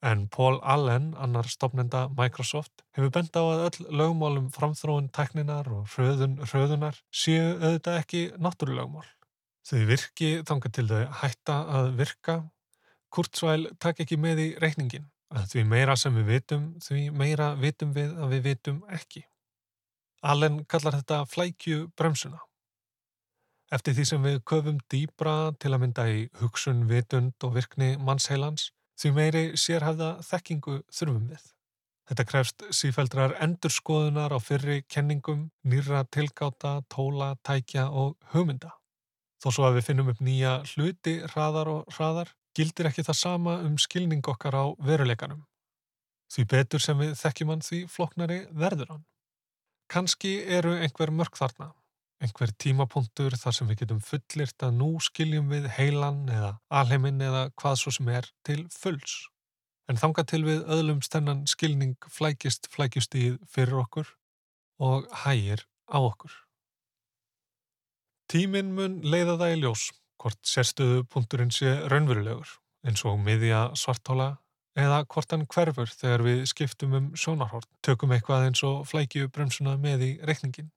[0.00, 5.90] En Paul Allen, annar stopnenda Microsoft, hefur bent á að öll lögmálum framþróun tekninar og
[5.92, 9.04] hröðun, hröðunar séu auðvitað ekki náttúrulögmál.
[9.68, 12.38] Þau virki þangar til þau hætta að virka.
[13.12, 17.92] Kurzweil takk ekki með í reikningin að því meira sem við vitum, því meira vitum
[17.94, 19.26] við að við vitum ekki.
[20.24, 22.40] Allen kallar þetta flækju bremsuna.
[23.70, 28.70] Eftir því sem við köfum dýbra til að mynda í hugsun, vitund og virkni mannsheilans
[29.00, 31.44] Því meiri sérhæfða þekkingu þurfum við.
[32.10, 38.74] Þetta krefst sífældrar endurskoðunar á fyrri kenningum, nýra tilgáta, tóla, tækja og hugmynda.
[39.40, 43.54] Þó svo að við finnum upp nýja hluti, hraðar og hraðar, gildir ekki það sama
[43.64, 45.46] um skilning okkar á veruleikanum.
[46.34, 49.04] Því betur sem við þekkjum hann því floknari verður hann.
[49.90, 51.72] Kanski eru einhver mörg þarna,
[52.20, 57.46] einhver tímapunktur þar sem við getum fullirt að nú skiljum við heilan eða alheiminn eða
[57.60, 59.16] hvað svo sem er til fulls.
[59.90, 64.12] En þanga til við öðlum stennan skilning flækist flækjust í fyrir okkur
[64.80, 66.30] og hægir á okkur.
[68.30, 69.88] Tíminn mun leiða það í ljós
[70.20, 72.52] hvort sérstöðu punkturinn sé raunverulegur
[72.86, 74.34] eins og miðja svartóla
[74.78, 79.74] eða hvort hann hverfur þegar við skiptum um sjónarhort, tökum eitthvað eins og flækju bremsuna
[79.80, 80.70] með í reikningin.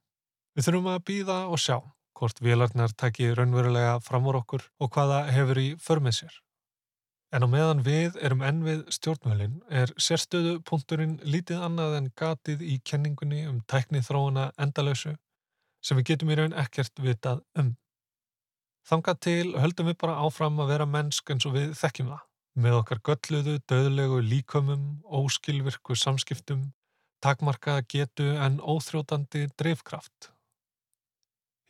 [0.53, 1.77] Við þurfum að býða og sjá
[2.13, 6.35] hvort vélarnar taki raunverulega fram úr okkur og hvaða hefur í förmið sér.
[7.33, 12.61] En á meðan við erum enn við stjórnmjölin er sérstöðu punkturinn lítið annað en gatið
[12.61, 15.15] í kenningunni um tækni þróuna endalösu
[15.83, 17.73] sem við getum í raun ekkert vitað um.
[18.85, 22.75] Þanga til höldum við bara áfram að vera mennsk eins og við þekkjum það með
[22.77, 26.67] okkar gölluðu, döðlegu líkömmum, óskilvirku samskiptum,
[27.25, 29.47] takmarkaða getu en óþrótandi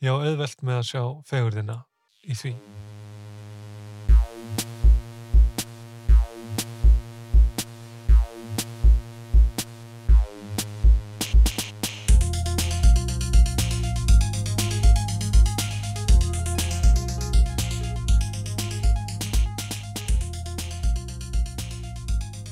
[0.04, 1.84] drivkraft Já, auðvelt með að sjá fegurðina
[2.28, 2.50] í því.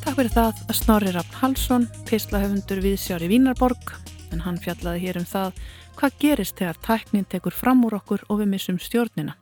[0.03, 3.95] Takk fyrir það að Snorri Raffn Halsson, pislahöfundur við Sjári Vínarborg,
[4.33, 5.53] en hann fjallaði hér um það
[5.99, 9.37] hvað gerist þegar tæknin tekur fram úr okkur og við missum stjórnina.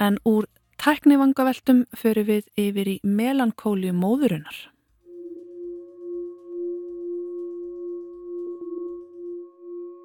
[0.00, 0.46] En úr
[0.82, 4.56] tæknivangaveltum förum við yfir í melankóliu móðurinnar.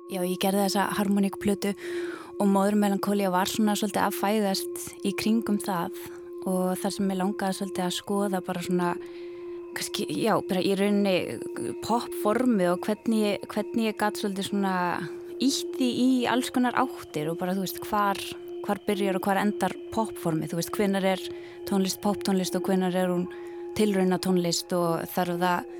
[0.10, 1.76] Já, ég gerði þessa harmoníkplötu
[2.40, 5.98] og móður melankólia var svona svolítið að fæðast í kringum það
[6.50, 8.94] og þar sem ég langaði svolítið að skoða bara svona
[9.80, 14.76] kannski, já, bara í rauninni popformið og hvernig, hvernig ég gæti svolítið svona
[15.40, 18.20] ítti í alls konar áttir og bara þú veist hvar,
[18.66, 21.24] hvar byrjar og hvar endar popformið, þú veist hvenar er
[21.70, 23.28] tónlist poptónlist og hvenar er hún
[23.78, 25.76] tilrauna tónlist og þarf það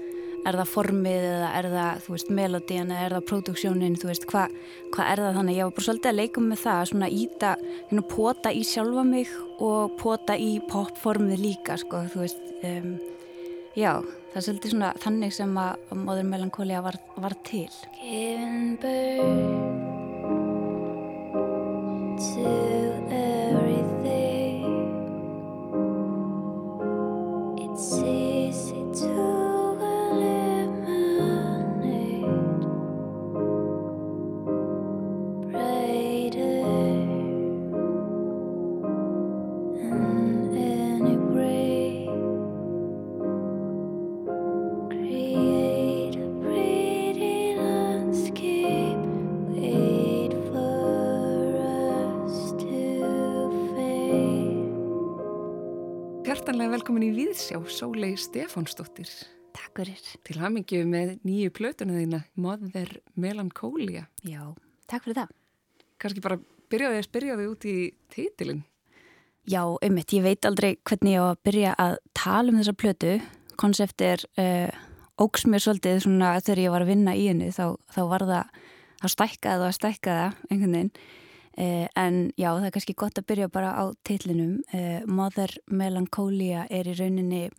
[0.48, 4.28] er það formið eða er það þú veist melodían eða er það produksjónin þú veist
[4.30, 4.54] hvað
[4.96, 5.58] hva er það þannig?
[5.58, 7.52] Ég var bara svolítið að leika með það svona íta,
[7.90, 12.94] hérna pota í sjálfa mig og pota í popformið líka sko þú veist um,
[13.78, 14.00] Já,
[14.32, 17.70] það er svolítið svona þannig sem að móður melankólia var, var til.
[18.00, 20.00] Giving birth
[22.20, 22.89] to
[56.30, 59.10] velkomin í Víðsjá, Sólei Stefánsdóttir.
[59.56, 60.02] Takk fyrir.
[60.28, 64.04] Til hamingju með nýju plötuna þína, Mother Melancholia.
[64.22, 64.44] Já,
[64.86, 65.32] takk fyrir það.
[65.98, 66.38] Kanski bara
[66.70, 67.74] byrjaði að spyrja þig út í
[68.14, 68.62] títilinn.
[69.50, 73.16] Já, ummitt, ég veit aldrei hvernig ég á að byrja að tala um þessa plötu.
[73.58, 74.70] Konsepti er uh,
[75.18, 78.62] ógs mér svolítið svona þegar ég var að vinna í henni þá, þá var það,
[79.02, 80.94] þá stækkaði það og stækkaði það einhvern veginn.
[81.60, 84.62] Uh, en já, það er kannski gott að byrja bara á titlinum.
[84.72, 87.50] Uh, Mother Melancholia er í rauninni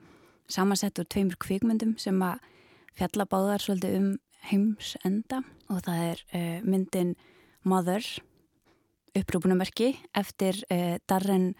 [0.50, 2.40] samansett úr tveimur kvikmyndum sem að
[2.96, 4.08] fjalla báðar svolítið um
[4.48, 7.12] heims enda og það er uh, myndin
[7.68, 8.06] Mother
[9.20, 10.56] upprúpunumerki eftir
[11.10, 11.50] Darren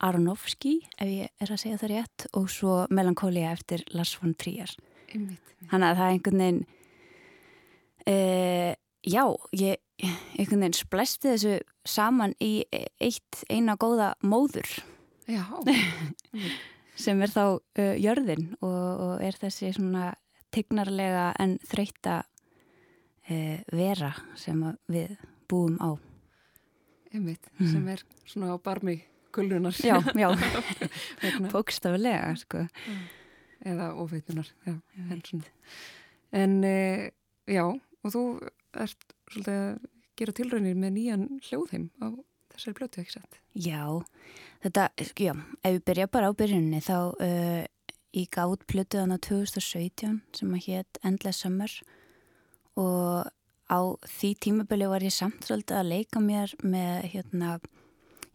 [0.00, 4.70] Aronofsky ef ég er að segja það rétt og svo Melancholia eftir Lars von Trier.
[5.10, 6.62] Þannig að það er einhvern veginn
[8.06, 8.72] uh,
[9.04, 9.24] já,
[9.58, 11.58] ég einhvern veginn splæsti þessu
[11.88, 14.80] saman í eitt eina góða móður
[15.30, 15.44] Já,
[17.04, 20.14] sem er þá uh, jörðin og, og er þessi svona
[20.50, 25.14] tignarlega en þreita uh, vera sem við
[25.50, 25.94] búum á.
[27.14, 29.00] einmitt, sem er svona á barmi
[29.34, 29.74] kullunar.
[29.78, 30.28] Já, já,
[31.52, 32.64] bókstaflega, sko.
[33.60, 34.74] Eða ofeitunar, já.
[35.10, 35.42] En,
[36.32, 37.10] en e,
[37.46, 38.22] já, og þú
[38.80, 39.88] ert svolítið að
[40.20, 42.08] gera tilraunir með nýjan hljóðheim á
[42.54, 43.38] þessari blötu, ekki sett?
[43.54, 43.82] Já,
[44.64, 47.62] þetta, já, ef við byrja bara á byrjunni þá uh,
[48.16, 51.76] ég gátt plötu þannig 2017 sem að hétt Endless Summer
[52.80, 53.30] og
[53.70, 53.80] á
[54.18, 57.56] því tímabili var ég samt svolítið að leika mér með hérna,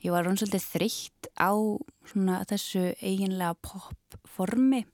[0.03, 1.51] ég var rann svolítið þreytt á
[2.07, 4.85] svona þessu eiginlega pop formi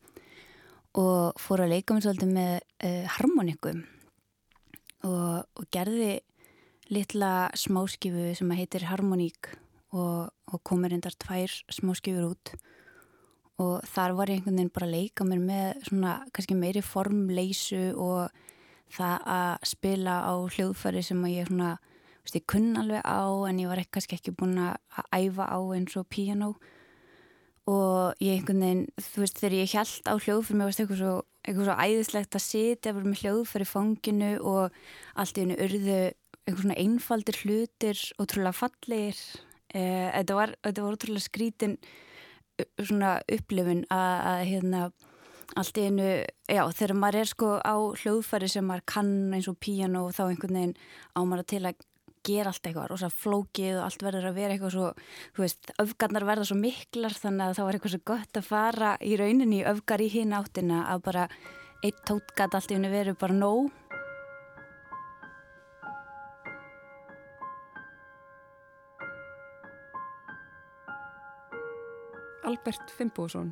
[0.98, 3.86] og fór að leika mér svolítið með uh, harmonikum
[5.08, 6.20] og, og gerði
[6.92, 9.54] litla smáskifu sem heitir Harmoník
[9.96, 12.54] og, og komur endar tvær smáskifur út.
[13.62, 17.92] Og þar var ég einhvern veginn bara að leika mér með svona kannski meiri formleysu
[17.94, 18.32] og
[18.92, 21.72] það að spila á hljóðfæri sem að ég svona,
[22.26, 25.60] veist, ég kunn alveg á en ég var ekki, kannski ekki búin að æfa á
[25.78, 26.56] eins og piano
[27.70, 31.14] og ég einhvern veginn, þú veist, þegar ég held á hljóðfæri mér varst eitthvað svo,
[31.42, 34.82] eitthvað svo æðislegt að sitja bara með hljóðfæri fanginu og
[35.20, 36.00] allt í hennu urðu
[36.42, 39.20] einhver svona einfaldir hlutir ótrúlega fallegir.
[39.74, 44.82] Eh, þetta var, þetta var ótrúlega skrítin uh, svona upplifun að, að hérna
[45.60, 46.10] allt í einu,
[46.48, 50.24] já þegar maður er sko á hljóðfæri sem maður kann eins og píano og þá
[50.30, 50.78] einhvern veginn
[51.12, 51.82] á maður til að
[52.28, 54.90] gera allt eitthvað rosa flókið og allt verður að vera eitthvað svo,
[55.36, 58.92] þú veist, öfgarnar verða svo miklar þannig að það var eitthvað svo gott að fara
[59.02, 61.28] í rauninni öfgar í hinn áttina að bara
[61.84, 63.72] eitt tótgat allt í einu verið bara nóg
[72.48, 73.52] Albert Fimboðsson,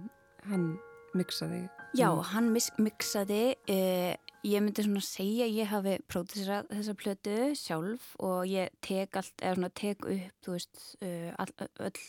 [0.50, 0.72] hann
[1.18, 1.62] mixaði.
[1.98, 4.16] Já, hann mis- mixaði, eh,
[4.48, 9.36] ég myndi svona segja að ég hafi pródúserað þessa plötu sjálf og ég tek allt,
[9.42, 11.54] svona tek upp, veist, uh, all,
[11.88, 12.04] öll,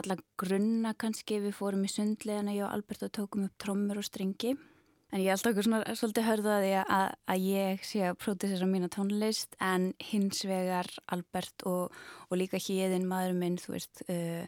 [0.00, 4.06] alla grunna kannski, við fórum í sundlegana, ég og Albert og tókum upp trommur og
[4.08, 4.56] strengi.
[5.10, 8.86] En ég alltaf okkur svona svolítið hörða því að, að ég sé að pródúsera mína
[8.94, 11.96] tónlist en hins vegar Albert og,
[12.30, 14.46] og líka híðin maður minn, þú veist, uh,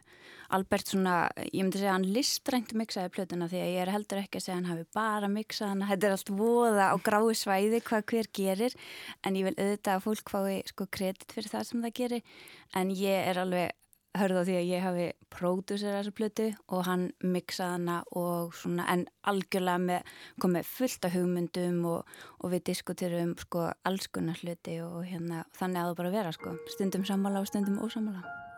[0.55, 1.17] Albert svona,
[1.49, 4.57] ég myndi segja hann listrænt mixaði plötuna því að ég er heldur ekki að segja
[4.61, 8.79] hann hafi bara mixað hana, þetta er allt voða á grái svæði hvað hver gerir.
[9.27, 12.35] En ég vil auðvitað að fólk fái sko kredit fyrir það sem það gerir.
[12.79, 13.75] En ég er alveg
[14.17, 19.07] hörða því að ég hafi pródúserað þessa plötu og hann mixað hana og svona en
[19.29, 25.01] algjörlega með komið fullt af hugmyndum og, og við diskuterum sko alls konar hluti og
[25.09, 28.52] hérna þannig að það bara vera sko stundum sammála og stundum ósammála.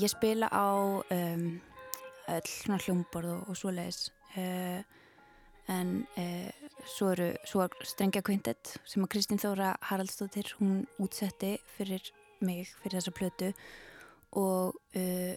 [0.00, 0.64] Ég spila á
[1.12, 1.60] um,
[2.32, 4.06] öll svona hljómborð og, og svoleiðis
[4.40, 4.80] uh,
[5.68, 12.06] en uh, svo eru svo strengja kvintett sem að Kristín Þóra Haraldsdóttir hún útsetti fyrir
[12.40, 13.50] mig fyrir þessa plötu
[14.40, 15.34] og uh,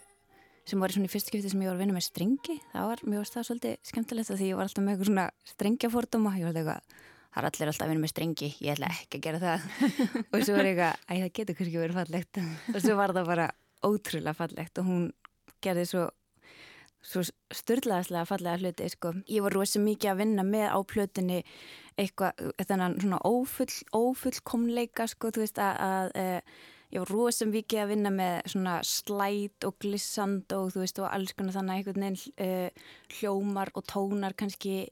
[0.64, 2.56] sem var svona í fyrst skipti sem ég var að vinna með strengi.
[2.72, 6.38] Það var, varst það svolítið skemmtilegt því ég var alltaf með eitthvað svona strengjafordóma.
[6.40, 9.20] Ég var alltaf eitthvað, það er allir alltaf að vinna með strengi ég ætla ekki
[9.20, 9.68] að gera það.
[10.32, 12.42] Og svo var ég eitthvað, æ það getur kannski verið fallegt.
[12.78, 13.50] Og svo var það bara
[13.86, 15.08] ótrúlega fallegt og hún
[15.64, 16.04] gerði svo,
[17.04, 17.24] svo
[17.54, 19.14] störlaðislega fallega hluti sko.
[19.28, 21.42] ég var rosa mikið að vinna með á plötunni
[22.00, 26.40] eitthvað, svona ófull ófullkomleika sko, þú veist að, að
[26.94, 31.10] ég var rosa mikið að vinna með svona slæt og glissand og þú veist og
[31.10, 32.84] alls konar þannig einhvern veginn uh,
[33.18, 34.84] hljómar og tónar kannski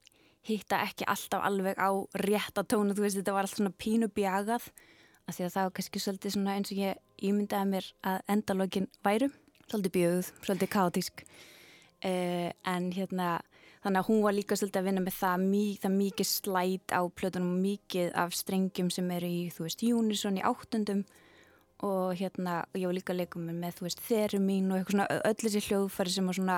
[0.48, 1.90] hitta ekki alltaf alveg á
[2.24, 4.72] rétta tónu, þú veist þetta var allt svona pínu bjagað
[5.28, 8.90] af því að það var kannski svolítið svona eins og ég ímyndaði mér að endalógin
[9.06, 9.32] væru,
[9.68, 13.32] svolítið bjöguð, svolítið kátísk uh, en hérna
[13.82, 17.02] þannig að hún var líka svolítið að vinna með það, mý, það mikið slæt á
[17.18, 21.04] plötunum og mikið af strengjum sem eru í, þú veist, Júnisson í áttundum.
[21.82, 24.04] Og hérna, og ég var líka að leika með, með þú veist,
[24.38, 26.58] mín og eitthvað svona öll þessi hljóðfæri sem að svona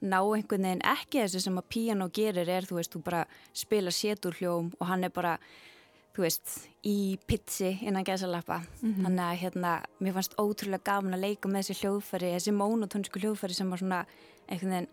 [0.00, 3.90] ná einhvern veginn ekki þessi sem að piano gerir er, þú veist, þú bara spila
[3.90, 5.34] sétur hljóm og hann er bara
[6.14, 6.54] þú veist,
[6.86, 9.02] í pitsi innan gæsalappa, mm -hmm.
[9.04, 13.54] þannig að hérna mér fannst ótrúlega gaman að leika með þessi hljóðfæri, þessi mónotónsku hljóðfæri
[13.54, 14.06] sem að svona
[14.48, 14.88] einhvern veginn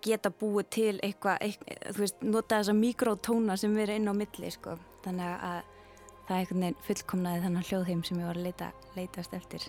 [0.00, 4.50] geta búið til eitthvað, eitthvað þú veist, nota þessa mikrótóna sem erum inn á milli,
[4.50, 5.62] sko, þannig að
[6.28, 9.68] það er einhvern veginn fullkomnaði þannig hljóðheim sem ég var að leita, leitast eftir.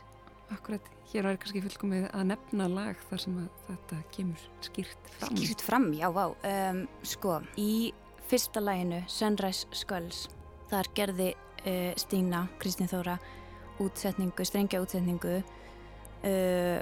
[0.49, 5.37] Akkurat, hér var kannski fullkomið að nefna lag þar sem þetta kemur skýrt fram.
[5.37, 6.25] Skýrt fram, já, vá.
[6.49, 7.93] Um, sko, í
[8.29, 10.27] fyrsta læginu, Sunrise Skulls,
[10.69, 13.17] þar gerði uh, Stína, Kristín Þóra,
[13.79, 16.77] útsetningu, strengja útsetningu uh,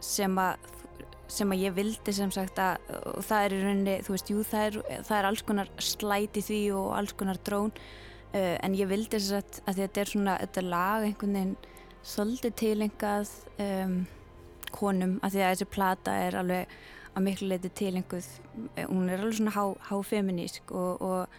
[0.00, 0.72] sem að
[1.26, 2.84] sem að ég vildi sem sagt að
[3.26, 6.60] það er í rauninni, þú veist, jú, það er, það er alls konar slæti því
[6.78, 7.72] og alls konar drón
[8.34, 11.52] Uh, en ég vildi þess að, að þetta er svona þetta lag einhvern veginn
[12.06, 13.30] svolítið tilengað
[13.62, 13.94] um,
[14.74, 16.74] konum að því að þessi plata er alveg
[17.16, 18.26] að miklu leiti tilenguð
[18.90, 19.54] hún er alveg svona
[19.88, 21.38] háfeminísk há og, og,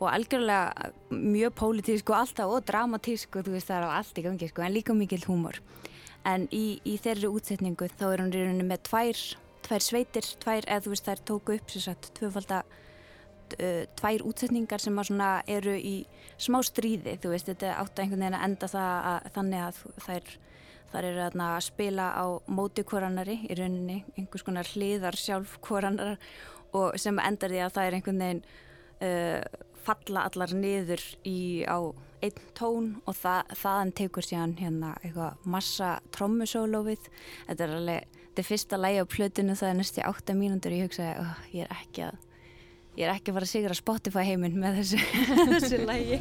[0.00, 4.24] og algjörlega mjög pólitísk og alltaf og dramatísk og þú veist það er allt í
[4.24, 5.60] gangi sko, en líka mikil húmor.
[6.24, 9.20] En í, í þeirri útsetningu þá er hún í rauninni með tvær,
[9.66, 14.80] tvær sveitir tvær, eða þú veist þær tóku upp sér satt tvöfalda uh, tvær útsetningar
[14.80, 15.00] sem
[15.46, 15.96] eru í
[16.40, 19.82] smá stríði, þú veist, þetta átt að einhvern veginn að enda það að, þannig að
[20.06, 20.34] þær,
[20.92, 26.16] þær eru að spila á móti koranari í rauninni, einhvers konar hliðar sjálf koranar
[26.72, 28.44] og sem endar því að það er einhvern veginn
[29.04, 31.78] uh, falla allar niður í, á
[32.20, 37.08] einn tón og það, þaðan tekur síðan hérna eitthvað massa trommusólófið,
[37.48, 40.78] þetta er alveg þetta er fyrsta lægi á plötinu, það er næstu átta mínútur og
[40.78, 42.26] ég hugsaði, oh, ég er ekki að
[42.98, 45.02] ég er ekki að fara að sigra Spotify heiminn með þessu,
[45.54, 46.20] þessu lægi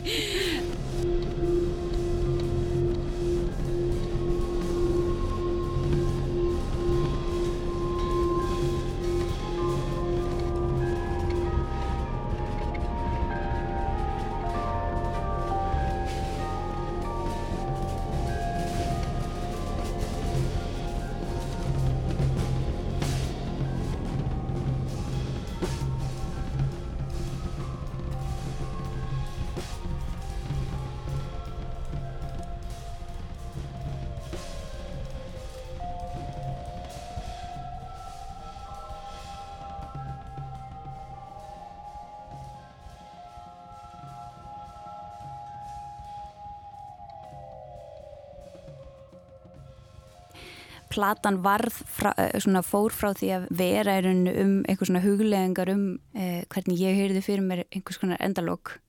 [50.90, 55.84] platan varð frá, eh, svona, fór frá því að vera um eitthvað svona hugleðingar um
[56.14, 58.80] eh, hvernig ég heyrði fyrir mér einhvers konar endalók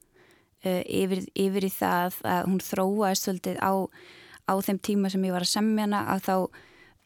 [0.65, 3.73] eh, yfir, yfir í það að hún þróaðist svolítið á,
[4.49, 6.37] á þeim tíma sem ég var að semja hana að þá,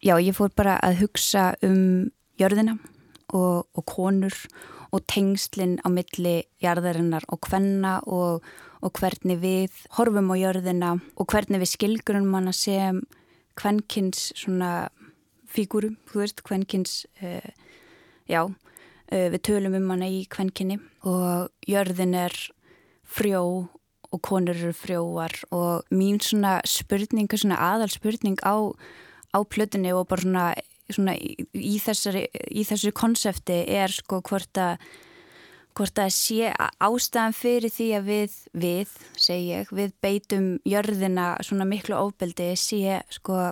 [0.05, 2.79] já ég fór bara að hugsa um jörðina
[3.35, 4.35] og, og konur
[4.95, 8.45] og tengslinn á milli jarðarinnar og hvenna og,
[8.79, 13.03] og hvernig við horfum á jörðina og hvernig við skilgrunum hana sem
[13.59, 14.89] kvennkins svona
[15.55, 17.51] fígurum, þú veist, kvennkins uh,
[18.31, 22.35] já, uh, við tölum um hana í kvenkinni og jörðin er
[23.05, 23.45] frjó
[24.15, 28.71] og konur eru frjóar og mín svona spurning, svona aðal spurning á,
[29.35, 30.45] á plötunni og bara svona,
[30.89, 34.79] svona í, í, þessari, í þessu konsepti er sko hvort að
[35.75, 41.67] hvort að sé ástæðan fyrir því að við, við, segi ég, við beitum jörðina svona
[41.69, 43.49] miklu ofbeldi sé sko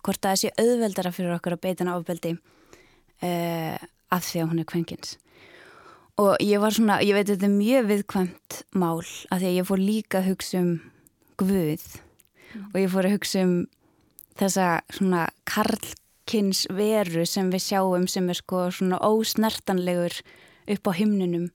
[0.00, 3.76] hvort að það sé auðveldara fyrir okkur að beita hana ofbeldi uh,
[4.10, 5.16] af því að hún er kvenkins.
[6.20, 9.68] Og ég var svona, ég veit þetta er mjög viðkvæmt mál af því að ég
[9.68, 10.72] fór líka að hugsa um
[11.40, 12.66] Guð mm.
[12.72, 13.54] og ég fór að hugsa um
[14.40, 20.18] þessa svona karlkins veru sem við sjáum sem er sko svona ósnertanlegur
[20.70, 21.48] upp á himnunum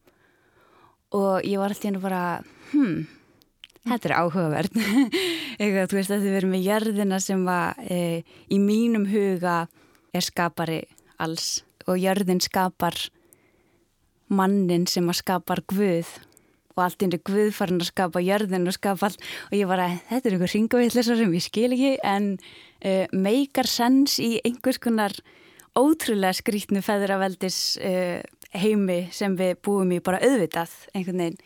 [1.15, 2.23] og ég var alltaf hérna bara
[2.73, 3.05] hmm,
[3.85, 4.77] þetta er áhugavert.
[5.59, 7.99] Eitthvað, þú veist að þið verum með jörðina sem var e,
[8.51, 9.65] í mínum huga
[10.15, 10.81] er skapari
[11.21, 11.63] alls.
[11.85, 12.97] Og jörðin skapar
[14.33, 16.09] mannin sem að skapar Guð.
[16.75, 19.21] Og allt ínri guðfarn að skapa jörðin og skapa allt.
[19.47, 21.93] Og ég var að þetta er einhver ringavillisar sem ég skil ekki.
[22.03, 25.15] En uh, meikar sens í einhvers konar
[25.75, 28.19] ótrúlega skrítnu feðraveldis uh,
[28.59, 31.39] heimi sem við búum í bara auðvitað einhvern veginn.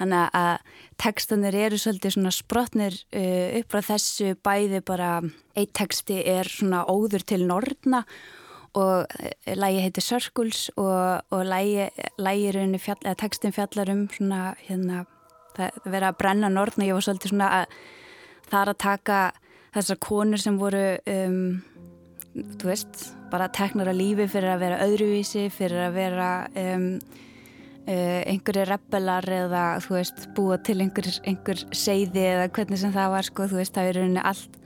[0.00, 4.32] Þannig að tekstanir eru svolítið svona sprotnir uh, upp frá þessu.
[4.42, 5.10] Bæði bara
[5.58, 8.02] eitt teksti er svona óður til nortna
[8.72, 15.04] og uh, lægi heitir Circles og, og lægi, lægirunni fjall, tekstin fjallar um svona hérna
[15.56, 17.76] það vera að brenna nortna, ég var svolítið svona að
[18.48, 19.18] það er að taka
[19.72, 21.42] þessar konur sem voru um,
[22.32, 26.30] þú veist, bara teknar að lífi fyrir að vera öðruvísi, fyrir að vera
[26.62, 26.88] um,
[27.82, 33.08] Uh, einhverju rebbelar eða þú veist búa til einhver, einhver seiði eða hvernig sem það
[33.10, 34.60] var sko þú veist það er rauninni allt,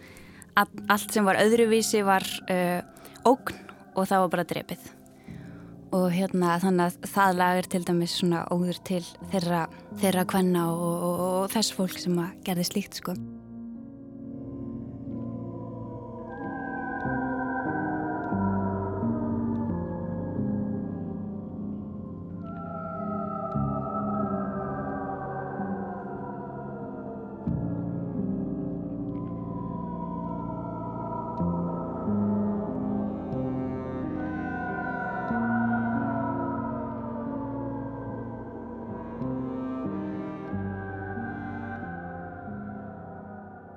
[0.61, 2.85] all, allt sem var öðruvísi var uh,
[3.25, 3.57] ógn
[3.97, 4.85] og það var bara drefið
[5.97, 9.01] og hérna þannig að það lagar til dæmis svona óður til
[9.33, 9.65] þeirra,
[10.03, 13.17] þeirra kvenna og, og, og, og þess fólk sem að gerði slíkt sko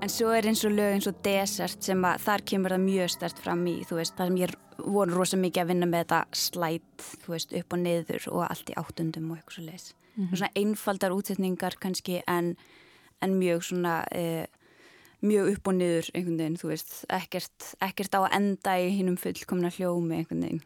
[0.10, 3.12] En svo er eins og lög eins og Desert sem að þar kemur það mjög
[3.14, 6.40] stert fram í, þú veist, þar sem ég voru rosa mikið að vinna með þetta
[6.42, 9.86] slætt, þú veist, upp og niður og allt í áttundum og eitthvað svo leiðis.
[10.16, 10.36] Mm -hmm.
[10.40, 12.58] Svona einfaldar útsetningar kannski en,
[13.22, 14.46] en mjög svona, eh,
[15.22, 19.18] mjög upp og niður einhvern veginn, þú veist, ekkert, ekkert á að enda í hinnum
[19.18, 20.64] fullkomna hljómi einhvern veginn.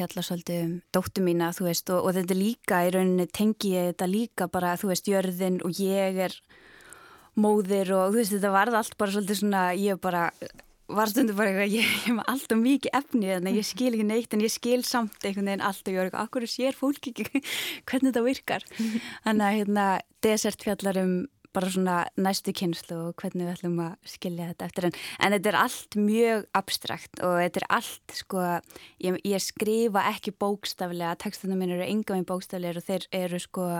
[0.00, 3.92] Fjalla svolítið um dóttu mína, þú veist, og, og þetta líka í rauninni tengi ég
[3.92, 6.34] þetta líka bara, þú veist, jörðin og ég er
[7.40, 10.26] móðir og þú veist, þetta varði allt bara svolítið svona, ég bara
[10.90, 14.06] var stundu bara eitthvað, ég hef með allt og mikið efni en ég skil ekki
[14.06, 17.10] neitt en ég skil samt einhvern veginn allt og ég var eitthvað, akkur sér fólk
[17.12, 17.26] ekki
[17.88, 18.66] hvernig þetta virkar?
[19.26, 19.86] Þannig að hérna,
[20.24, 21.14] desert fjallar um
[21.56, 24.88] bara svona næstu kynslu og hvernig við ætlum að skilja þetta eftir.
[24.88, 28.48] En, en þetta er allt mjög abstrakt og þetta er allt sko,
[29.02, 33.70] ég, ég skrifa ekki bókstaflega, textunum minn eru enga með bókstaflegar og þeir eru sko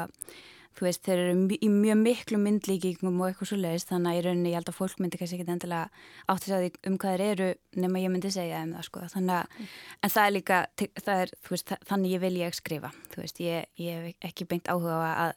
[0.78, 4.22] þú veist, þeir eru í mjög miklu myndlíkingum og eitthvað svo leiðist þannig að í
[4.26, 7.24] rauninni ég held að fólk myndi kannski ekki endilega átt að segja um hvað þeir
[7.26, 7.48] eru
[7.84, 9.02] nema ég myndi segja um það sko.
[9.14, 9.72] Þannig að, mm.
[10.00, 10.60] en það er líka,
[11.00, 14.70] það er, veist, þannig ég vil ég skrifa, þú veist, ég, ég hef ekki beint
[14.70, 15.34] áhuga að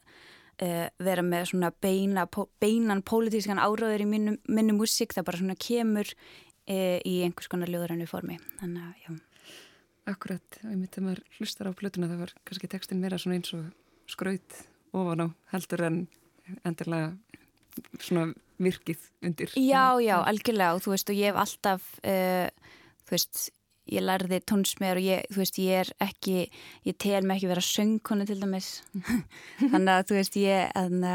[0.63, 2.25] uh, vera með svona beina,
[2.63, 7.71] beinan pólitískan áráður í minnu, minnu músík, það bara svona kemur uh, í einhvers konar
[7.71, 9.59] ljóðrannu formi, þannig að, já.
[10.13, 13.53] Akkurat, ég myndi að maður hlustar á plötuna, það var kannski tekstin meira svona eins
[13.55, 13.69] og
[14.11, 14.57] skraut
[14.93, 15.99] ofan á heldur en
[16.67, 17.13] endilega
[18.03, 18.33] svona
[18.63, 19.53] virkið undir.
[19.57, 22.49] Já, já, algjörlega og þú veist og ég hef alltaf uh,
[23.07, 23.43] þú veist,
[23.91, 26.35] ég lærði tónsmeður og ég, þú veist, ég er ekki
[26.87, 28.69] ég tel mig ekki vera söngkonu til dæmis.
[29.71, 31.07] Þannig að þú veist ég, að,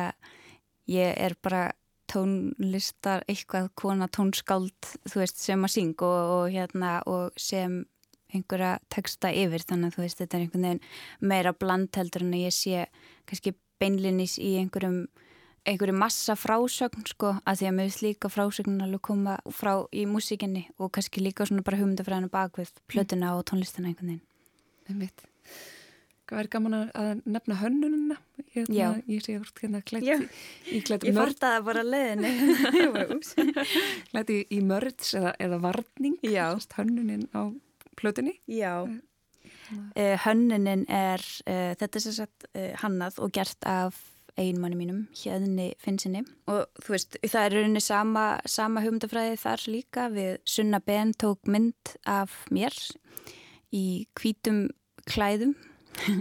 [0.92, 1.62] ég er bara
[2.08, 7.82] tónlistar, eitthvað kona tónskáld, þú veist, sem að syng og, og hérna, og sem
[8.32, 12.44] einhverja texta yfir, þannig að þú veist, þetta er einhvern veginn meira blandheldur en að
[12.44, 12.84] ég sé
[13.28, 15.06] kannski beinlinis í einhverjum
[15.68, 20.04] einhverju massa frásögn sko að því að mér finnst líka frásögn alveg koma frá í
[20.08, 24.24] músikinni og kannski líka svona bara hugmyndafræðinu bakvið plötuna og tónlistina einhvern veginn
[24.88, 25.26] Einmitt.
[26.28, 28.16] Hvað er gaman að nefna hönnununa?
[28.52, 28.88] Hérna, Já.
[29.08, 30.04] Ég sé hvort hérna klætt
[30.68, 32.32] í klætt Ég mörd, fórt að það bara leiðinni
[34.12, 36.50] klætt í, í mörds eða, eða varning Já.
[36.76, 37.48] Hönnunin á
[37.96, 43.96] plötunni Já uh, Hönnunin er uh, þetta er sem sagt uh, hannað og gert af
[44.38, 50.08] einmanni mínum, hérni finnsinni og þú veist, það er rauninni sama, sama hugmyndafræði þar líka
[50.14, 52.74] við Sunna Ben tók mynd af mér
[53.74, 54.68] í kvítum
[55.08, 55.56] klæðum.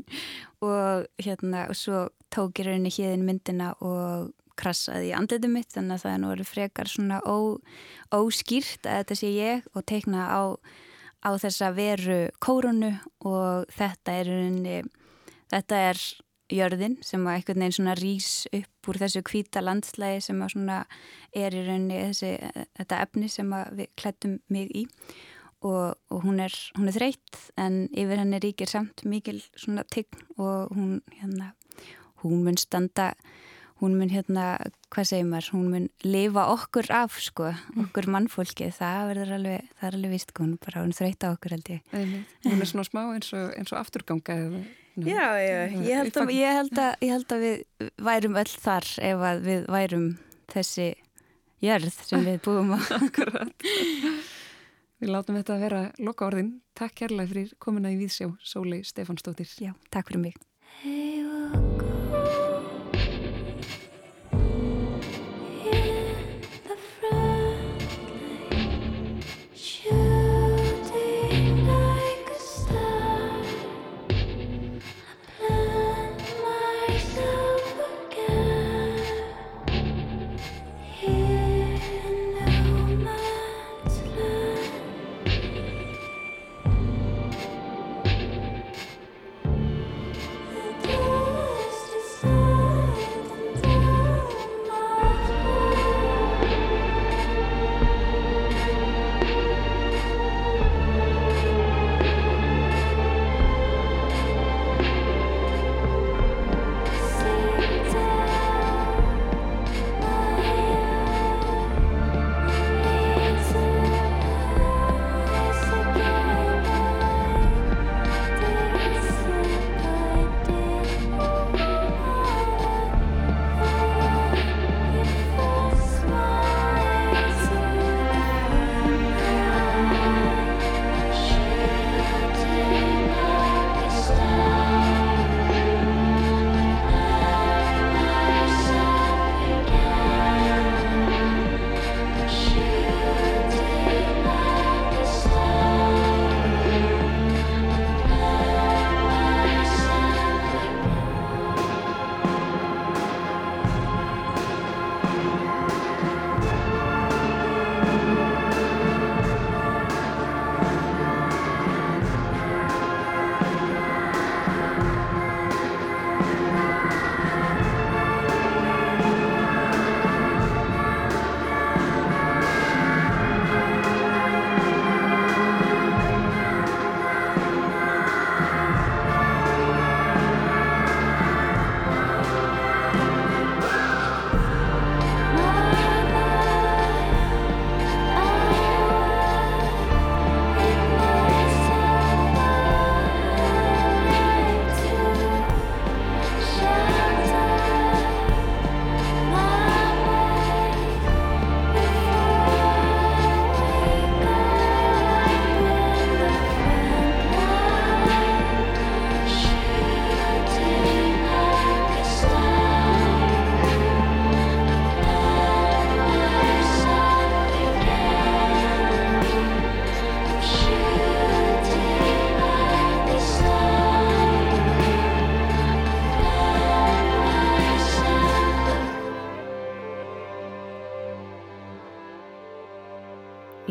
[0.65, 5.99] Og hérna og svo tók ég rauninni hérni myndina og krassaði í andletu mitt þannig
[5.99, 7.37] að það er nú verið frekar svona ó,
[8.15, 10.41] óskýrt að þetta sé ég og teikna á,
[11.21, 14.79] á þessa veru kórunu og þetta er rauninni,
[15.53, 16.01] þetta er
[16.53, 20.77] jörðin sem að einhvern veginn svona rýs upp úr þessu kvíta landslægi sem að svona
[21.35, 22.31] er í rauninni þessi,
[22.79, 24.85] þetta efni sem við klættum mig í.
[25.65, 30.21] Og, og hún er, hún er þreytt en yfir henni ríkir samt mikil svona tign
[30.37, 31.55] og hún hérna,
[32.21, 33.15] hún mun standa
[33.81, 34.57] hún mun hérna,
[34.93, 37.51] hvað segir maður hún mun lifa okkur af sko
[37.83, 41.71] okkur mannfólki, það verður alveg það er alveg vist, hún bara hún þreytta okkur held
[41.75, 41.95] ég.
[42.45, 44.61] Hún er svona smá eins og, eins og afturganga eða
[44.97, 48.87] Já, já, ég held, að, ég, held að, ég held að við værum öll þar
[49.05, 50.07] ef að við værum
[50.49, 50.87] þessi
[51.61, 52.79] jörð sem við búum á.
[52.97, 53.67] Akkurat.
[54.97, 56.51] Við látum þetta að vera loka orðin.
[56.77, 59.53] Takk kærlega fyrir komuna í Víðsjá, Sólei Stefansdóttir.
[59.61, 60.41] Já, takk fyrir mig.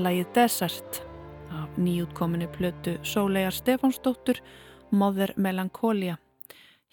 [0.07, 1.03] Lægið Desert
[1.51, 4.39] af nýjútkominni plötu Sólegar Stefánsdóttur
[4.91, 6.19] Mother Melancholia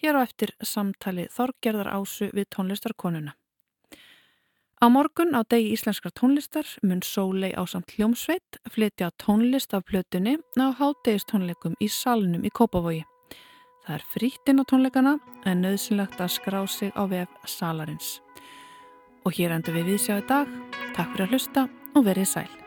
[0.01, 3.35] hér á eftir samtali Þorgerðar Ásu við tónlistarkonuna.
[4.81, 10.39] Á morgun á degi íslenskar tónlistar mun Sólei á samt hljómsveit flytja tónlist af plötunni
[10.57, 13.03] á hátegistónleikum í salnum í Kópavogi.
[13.85, 18.19] Það er frítinn á tónleikana en nöðsynlegt að skrá sig á vef salarins.
[19.23, 20.49] Og hér endur við við sjá í dag.
[20.97, 22.62] Takk fyrir að hlusta og verið sæl.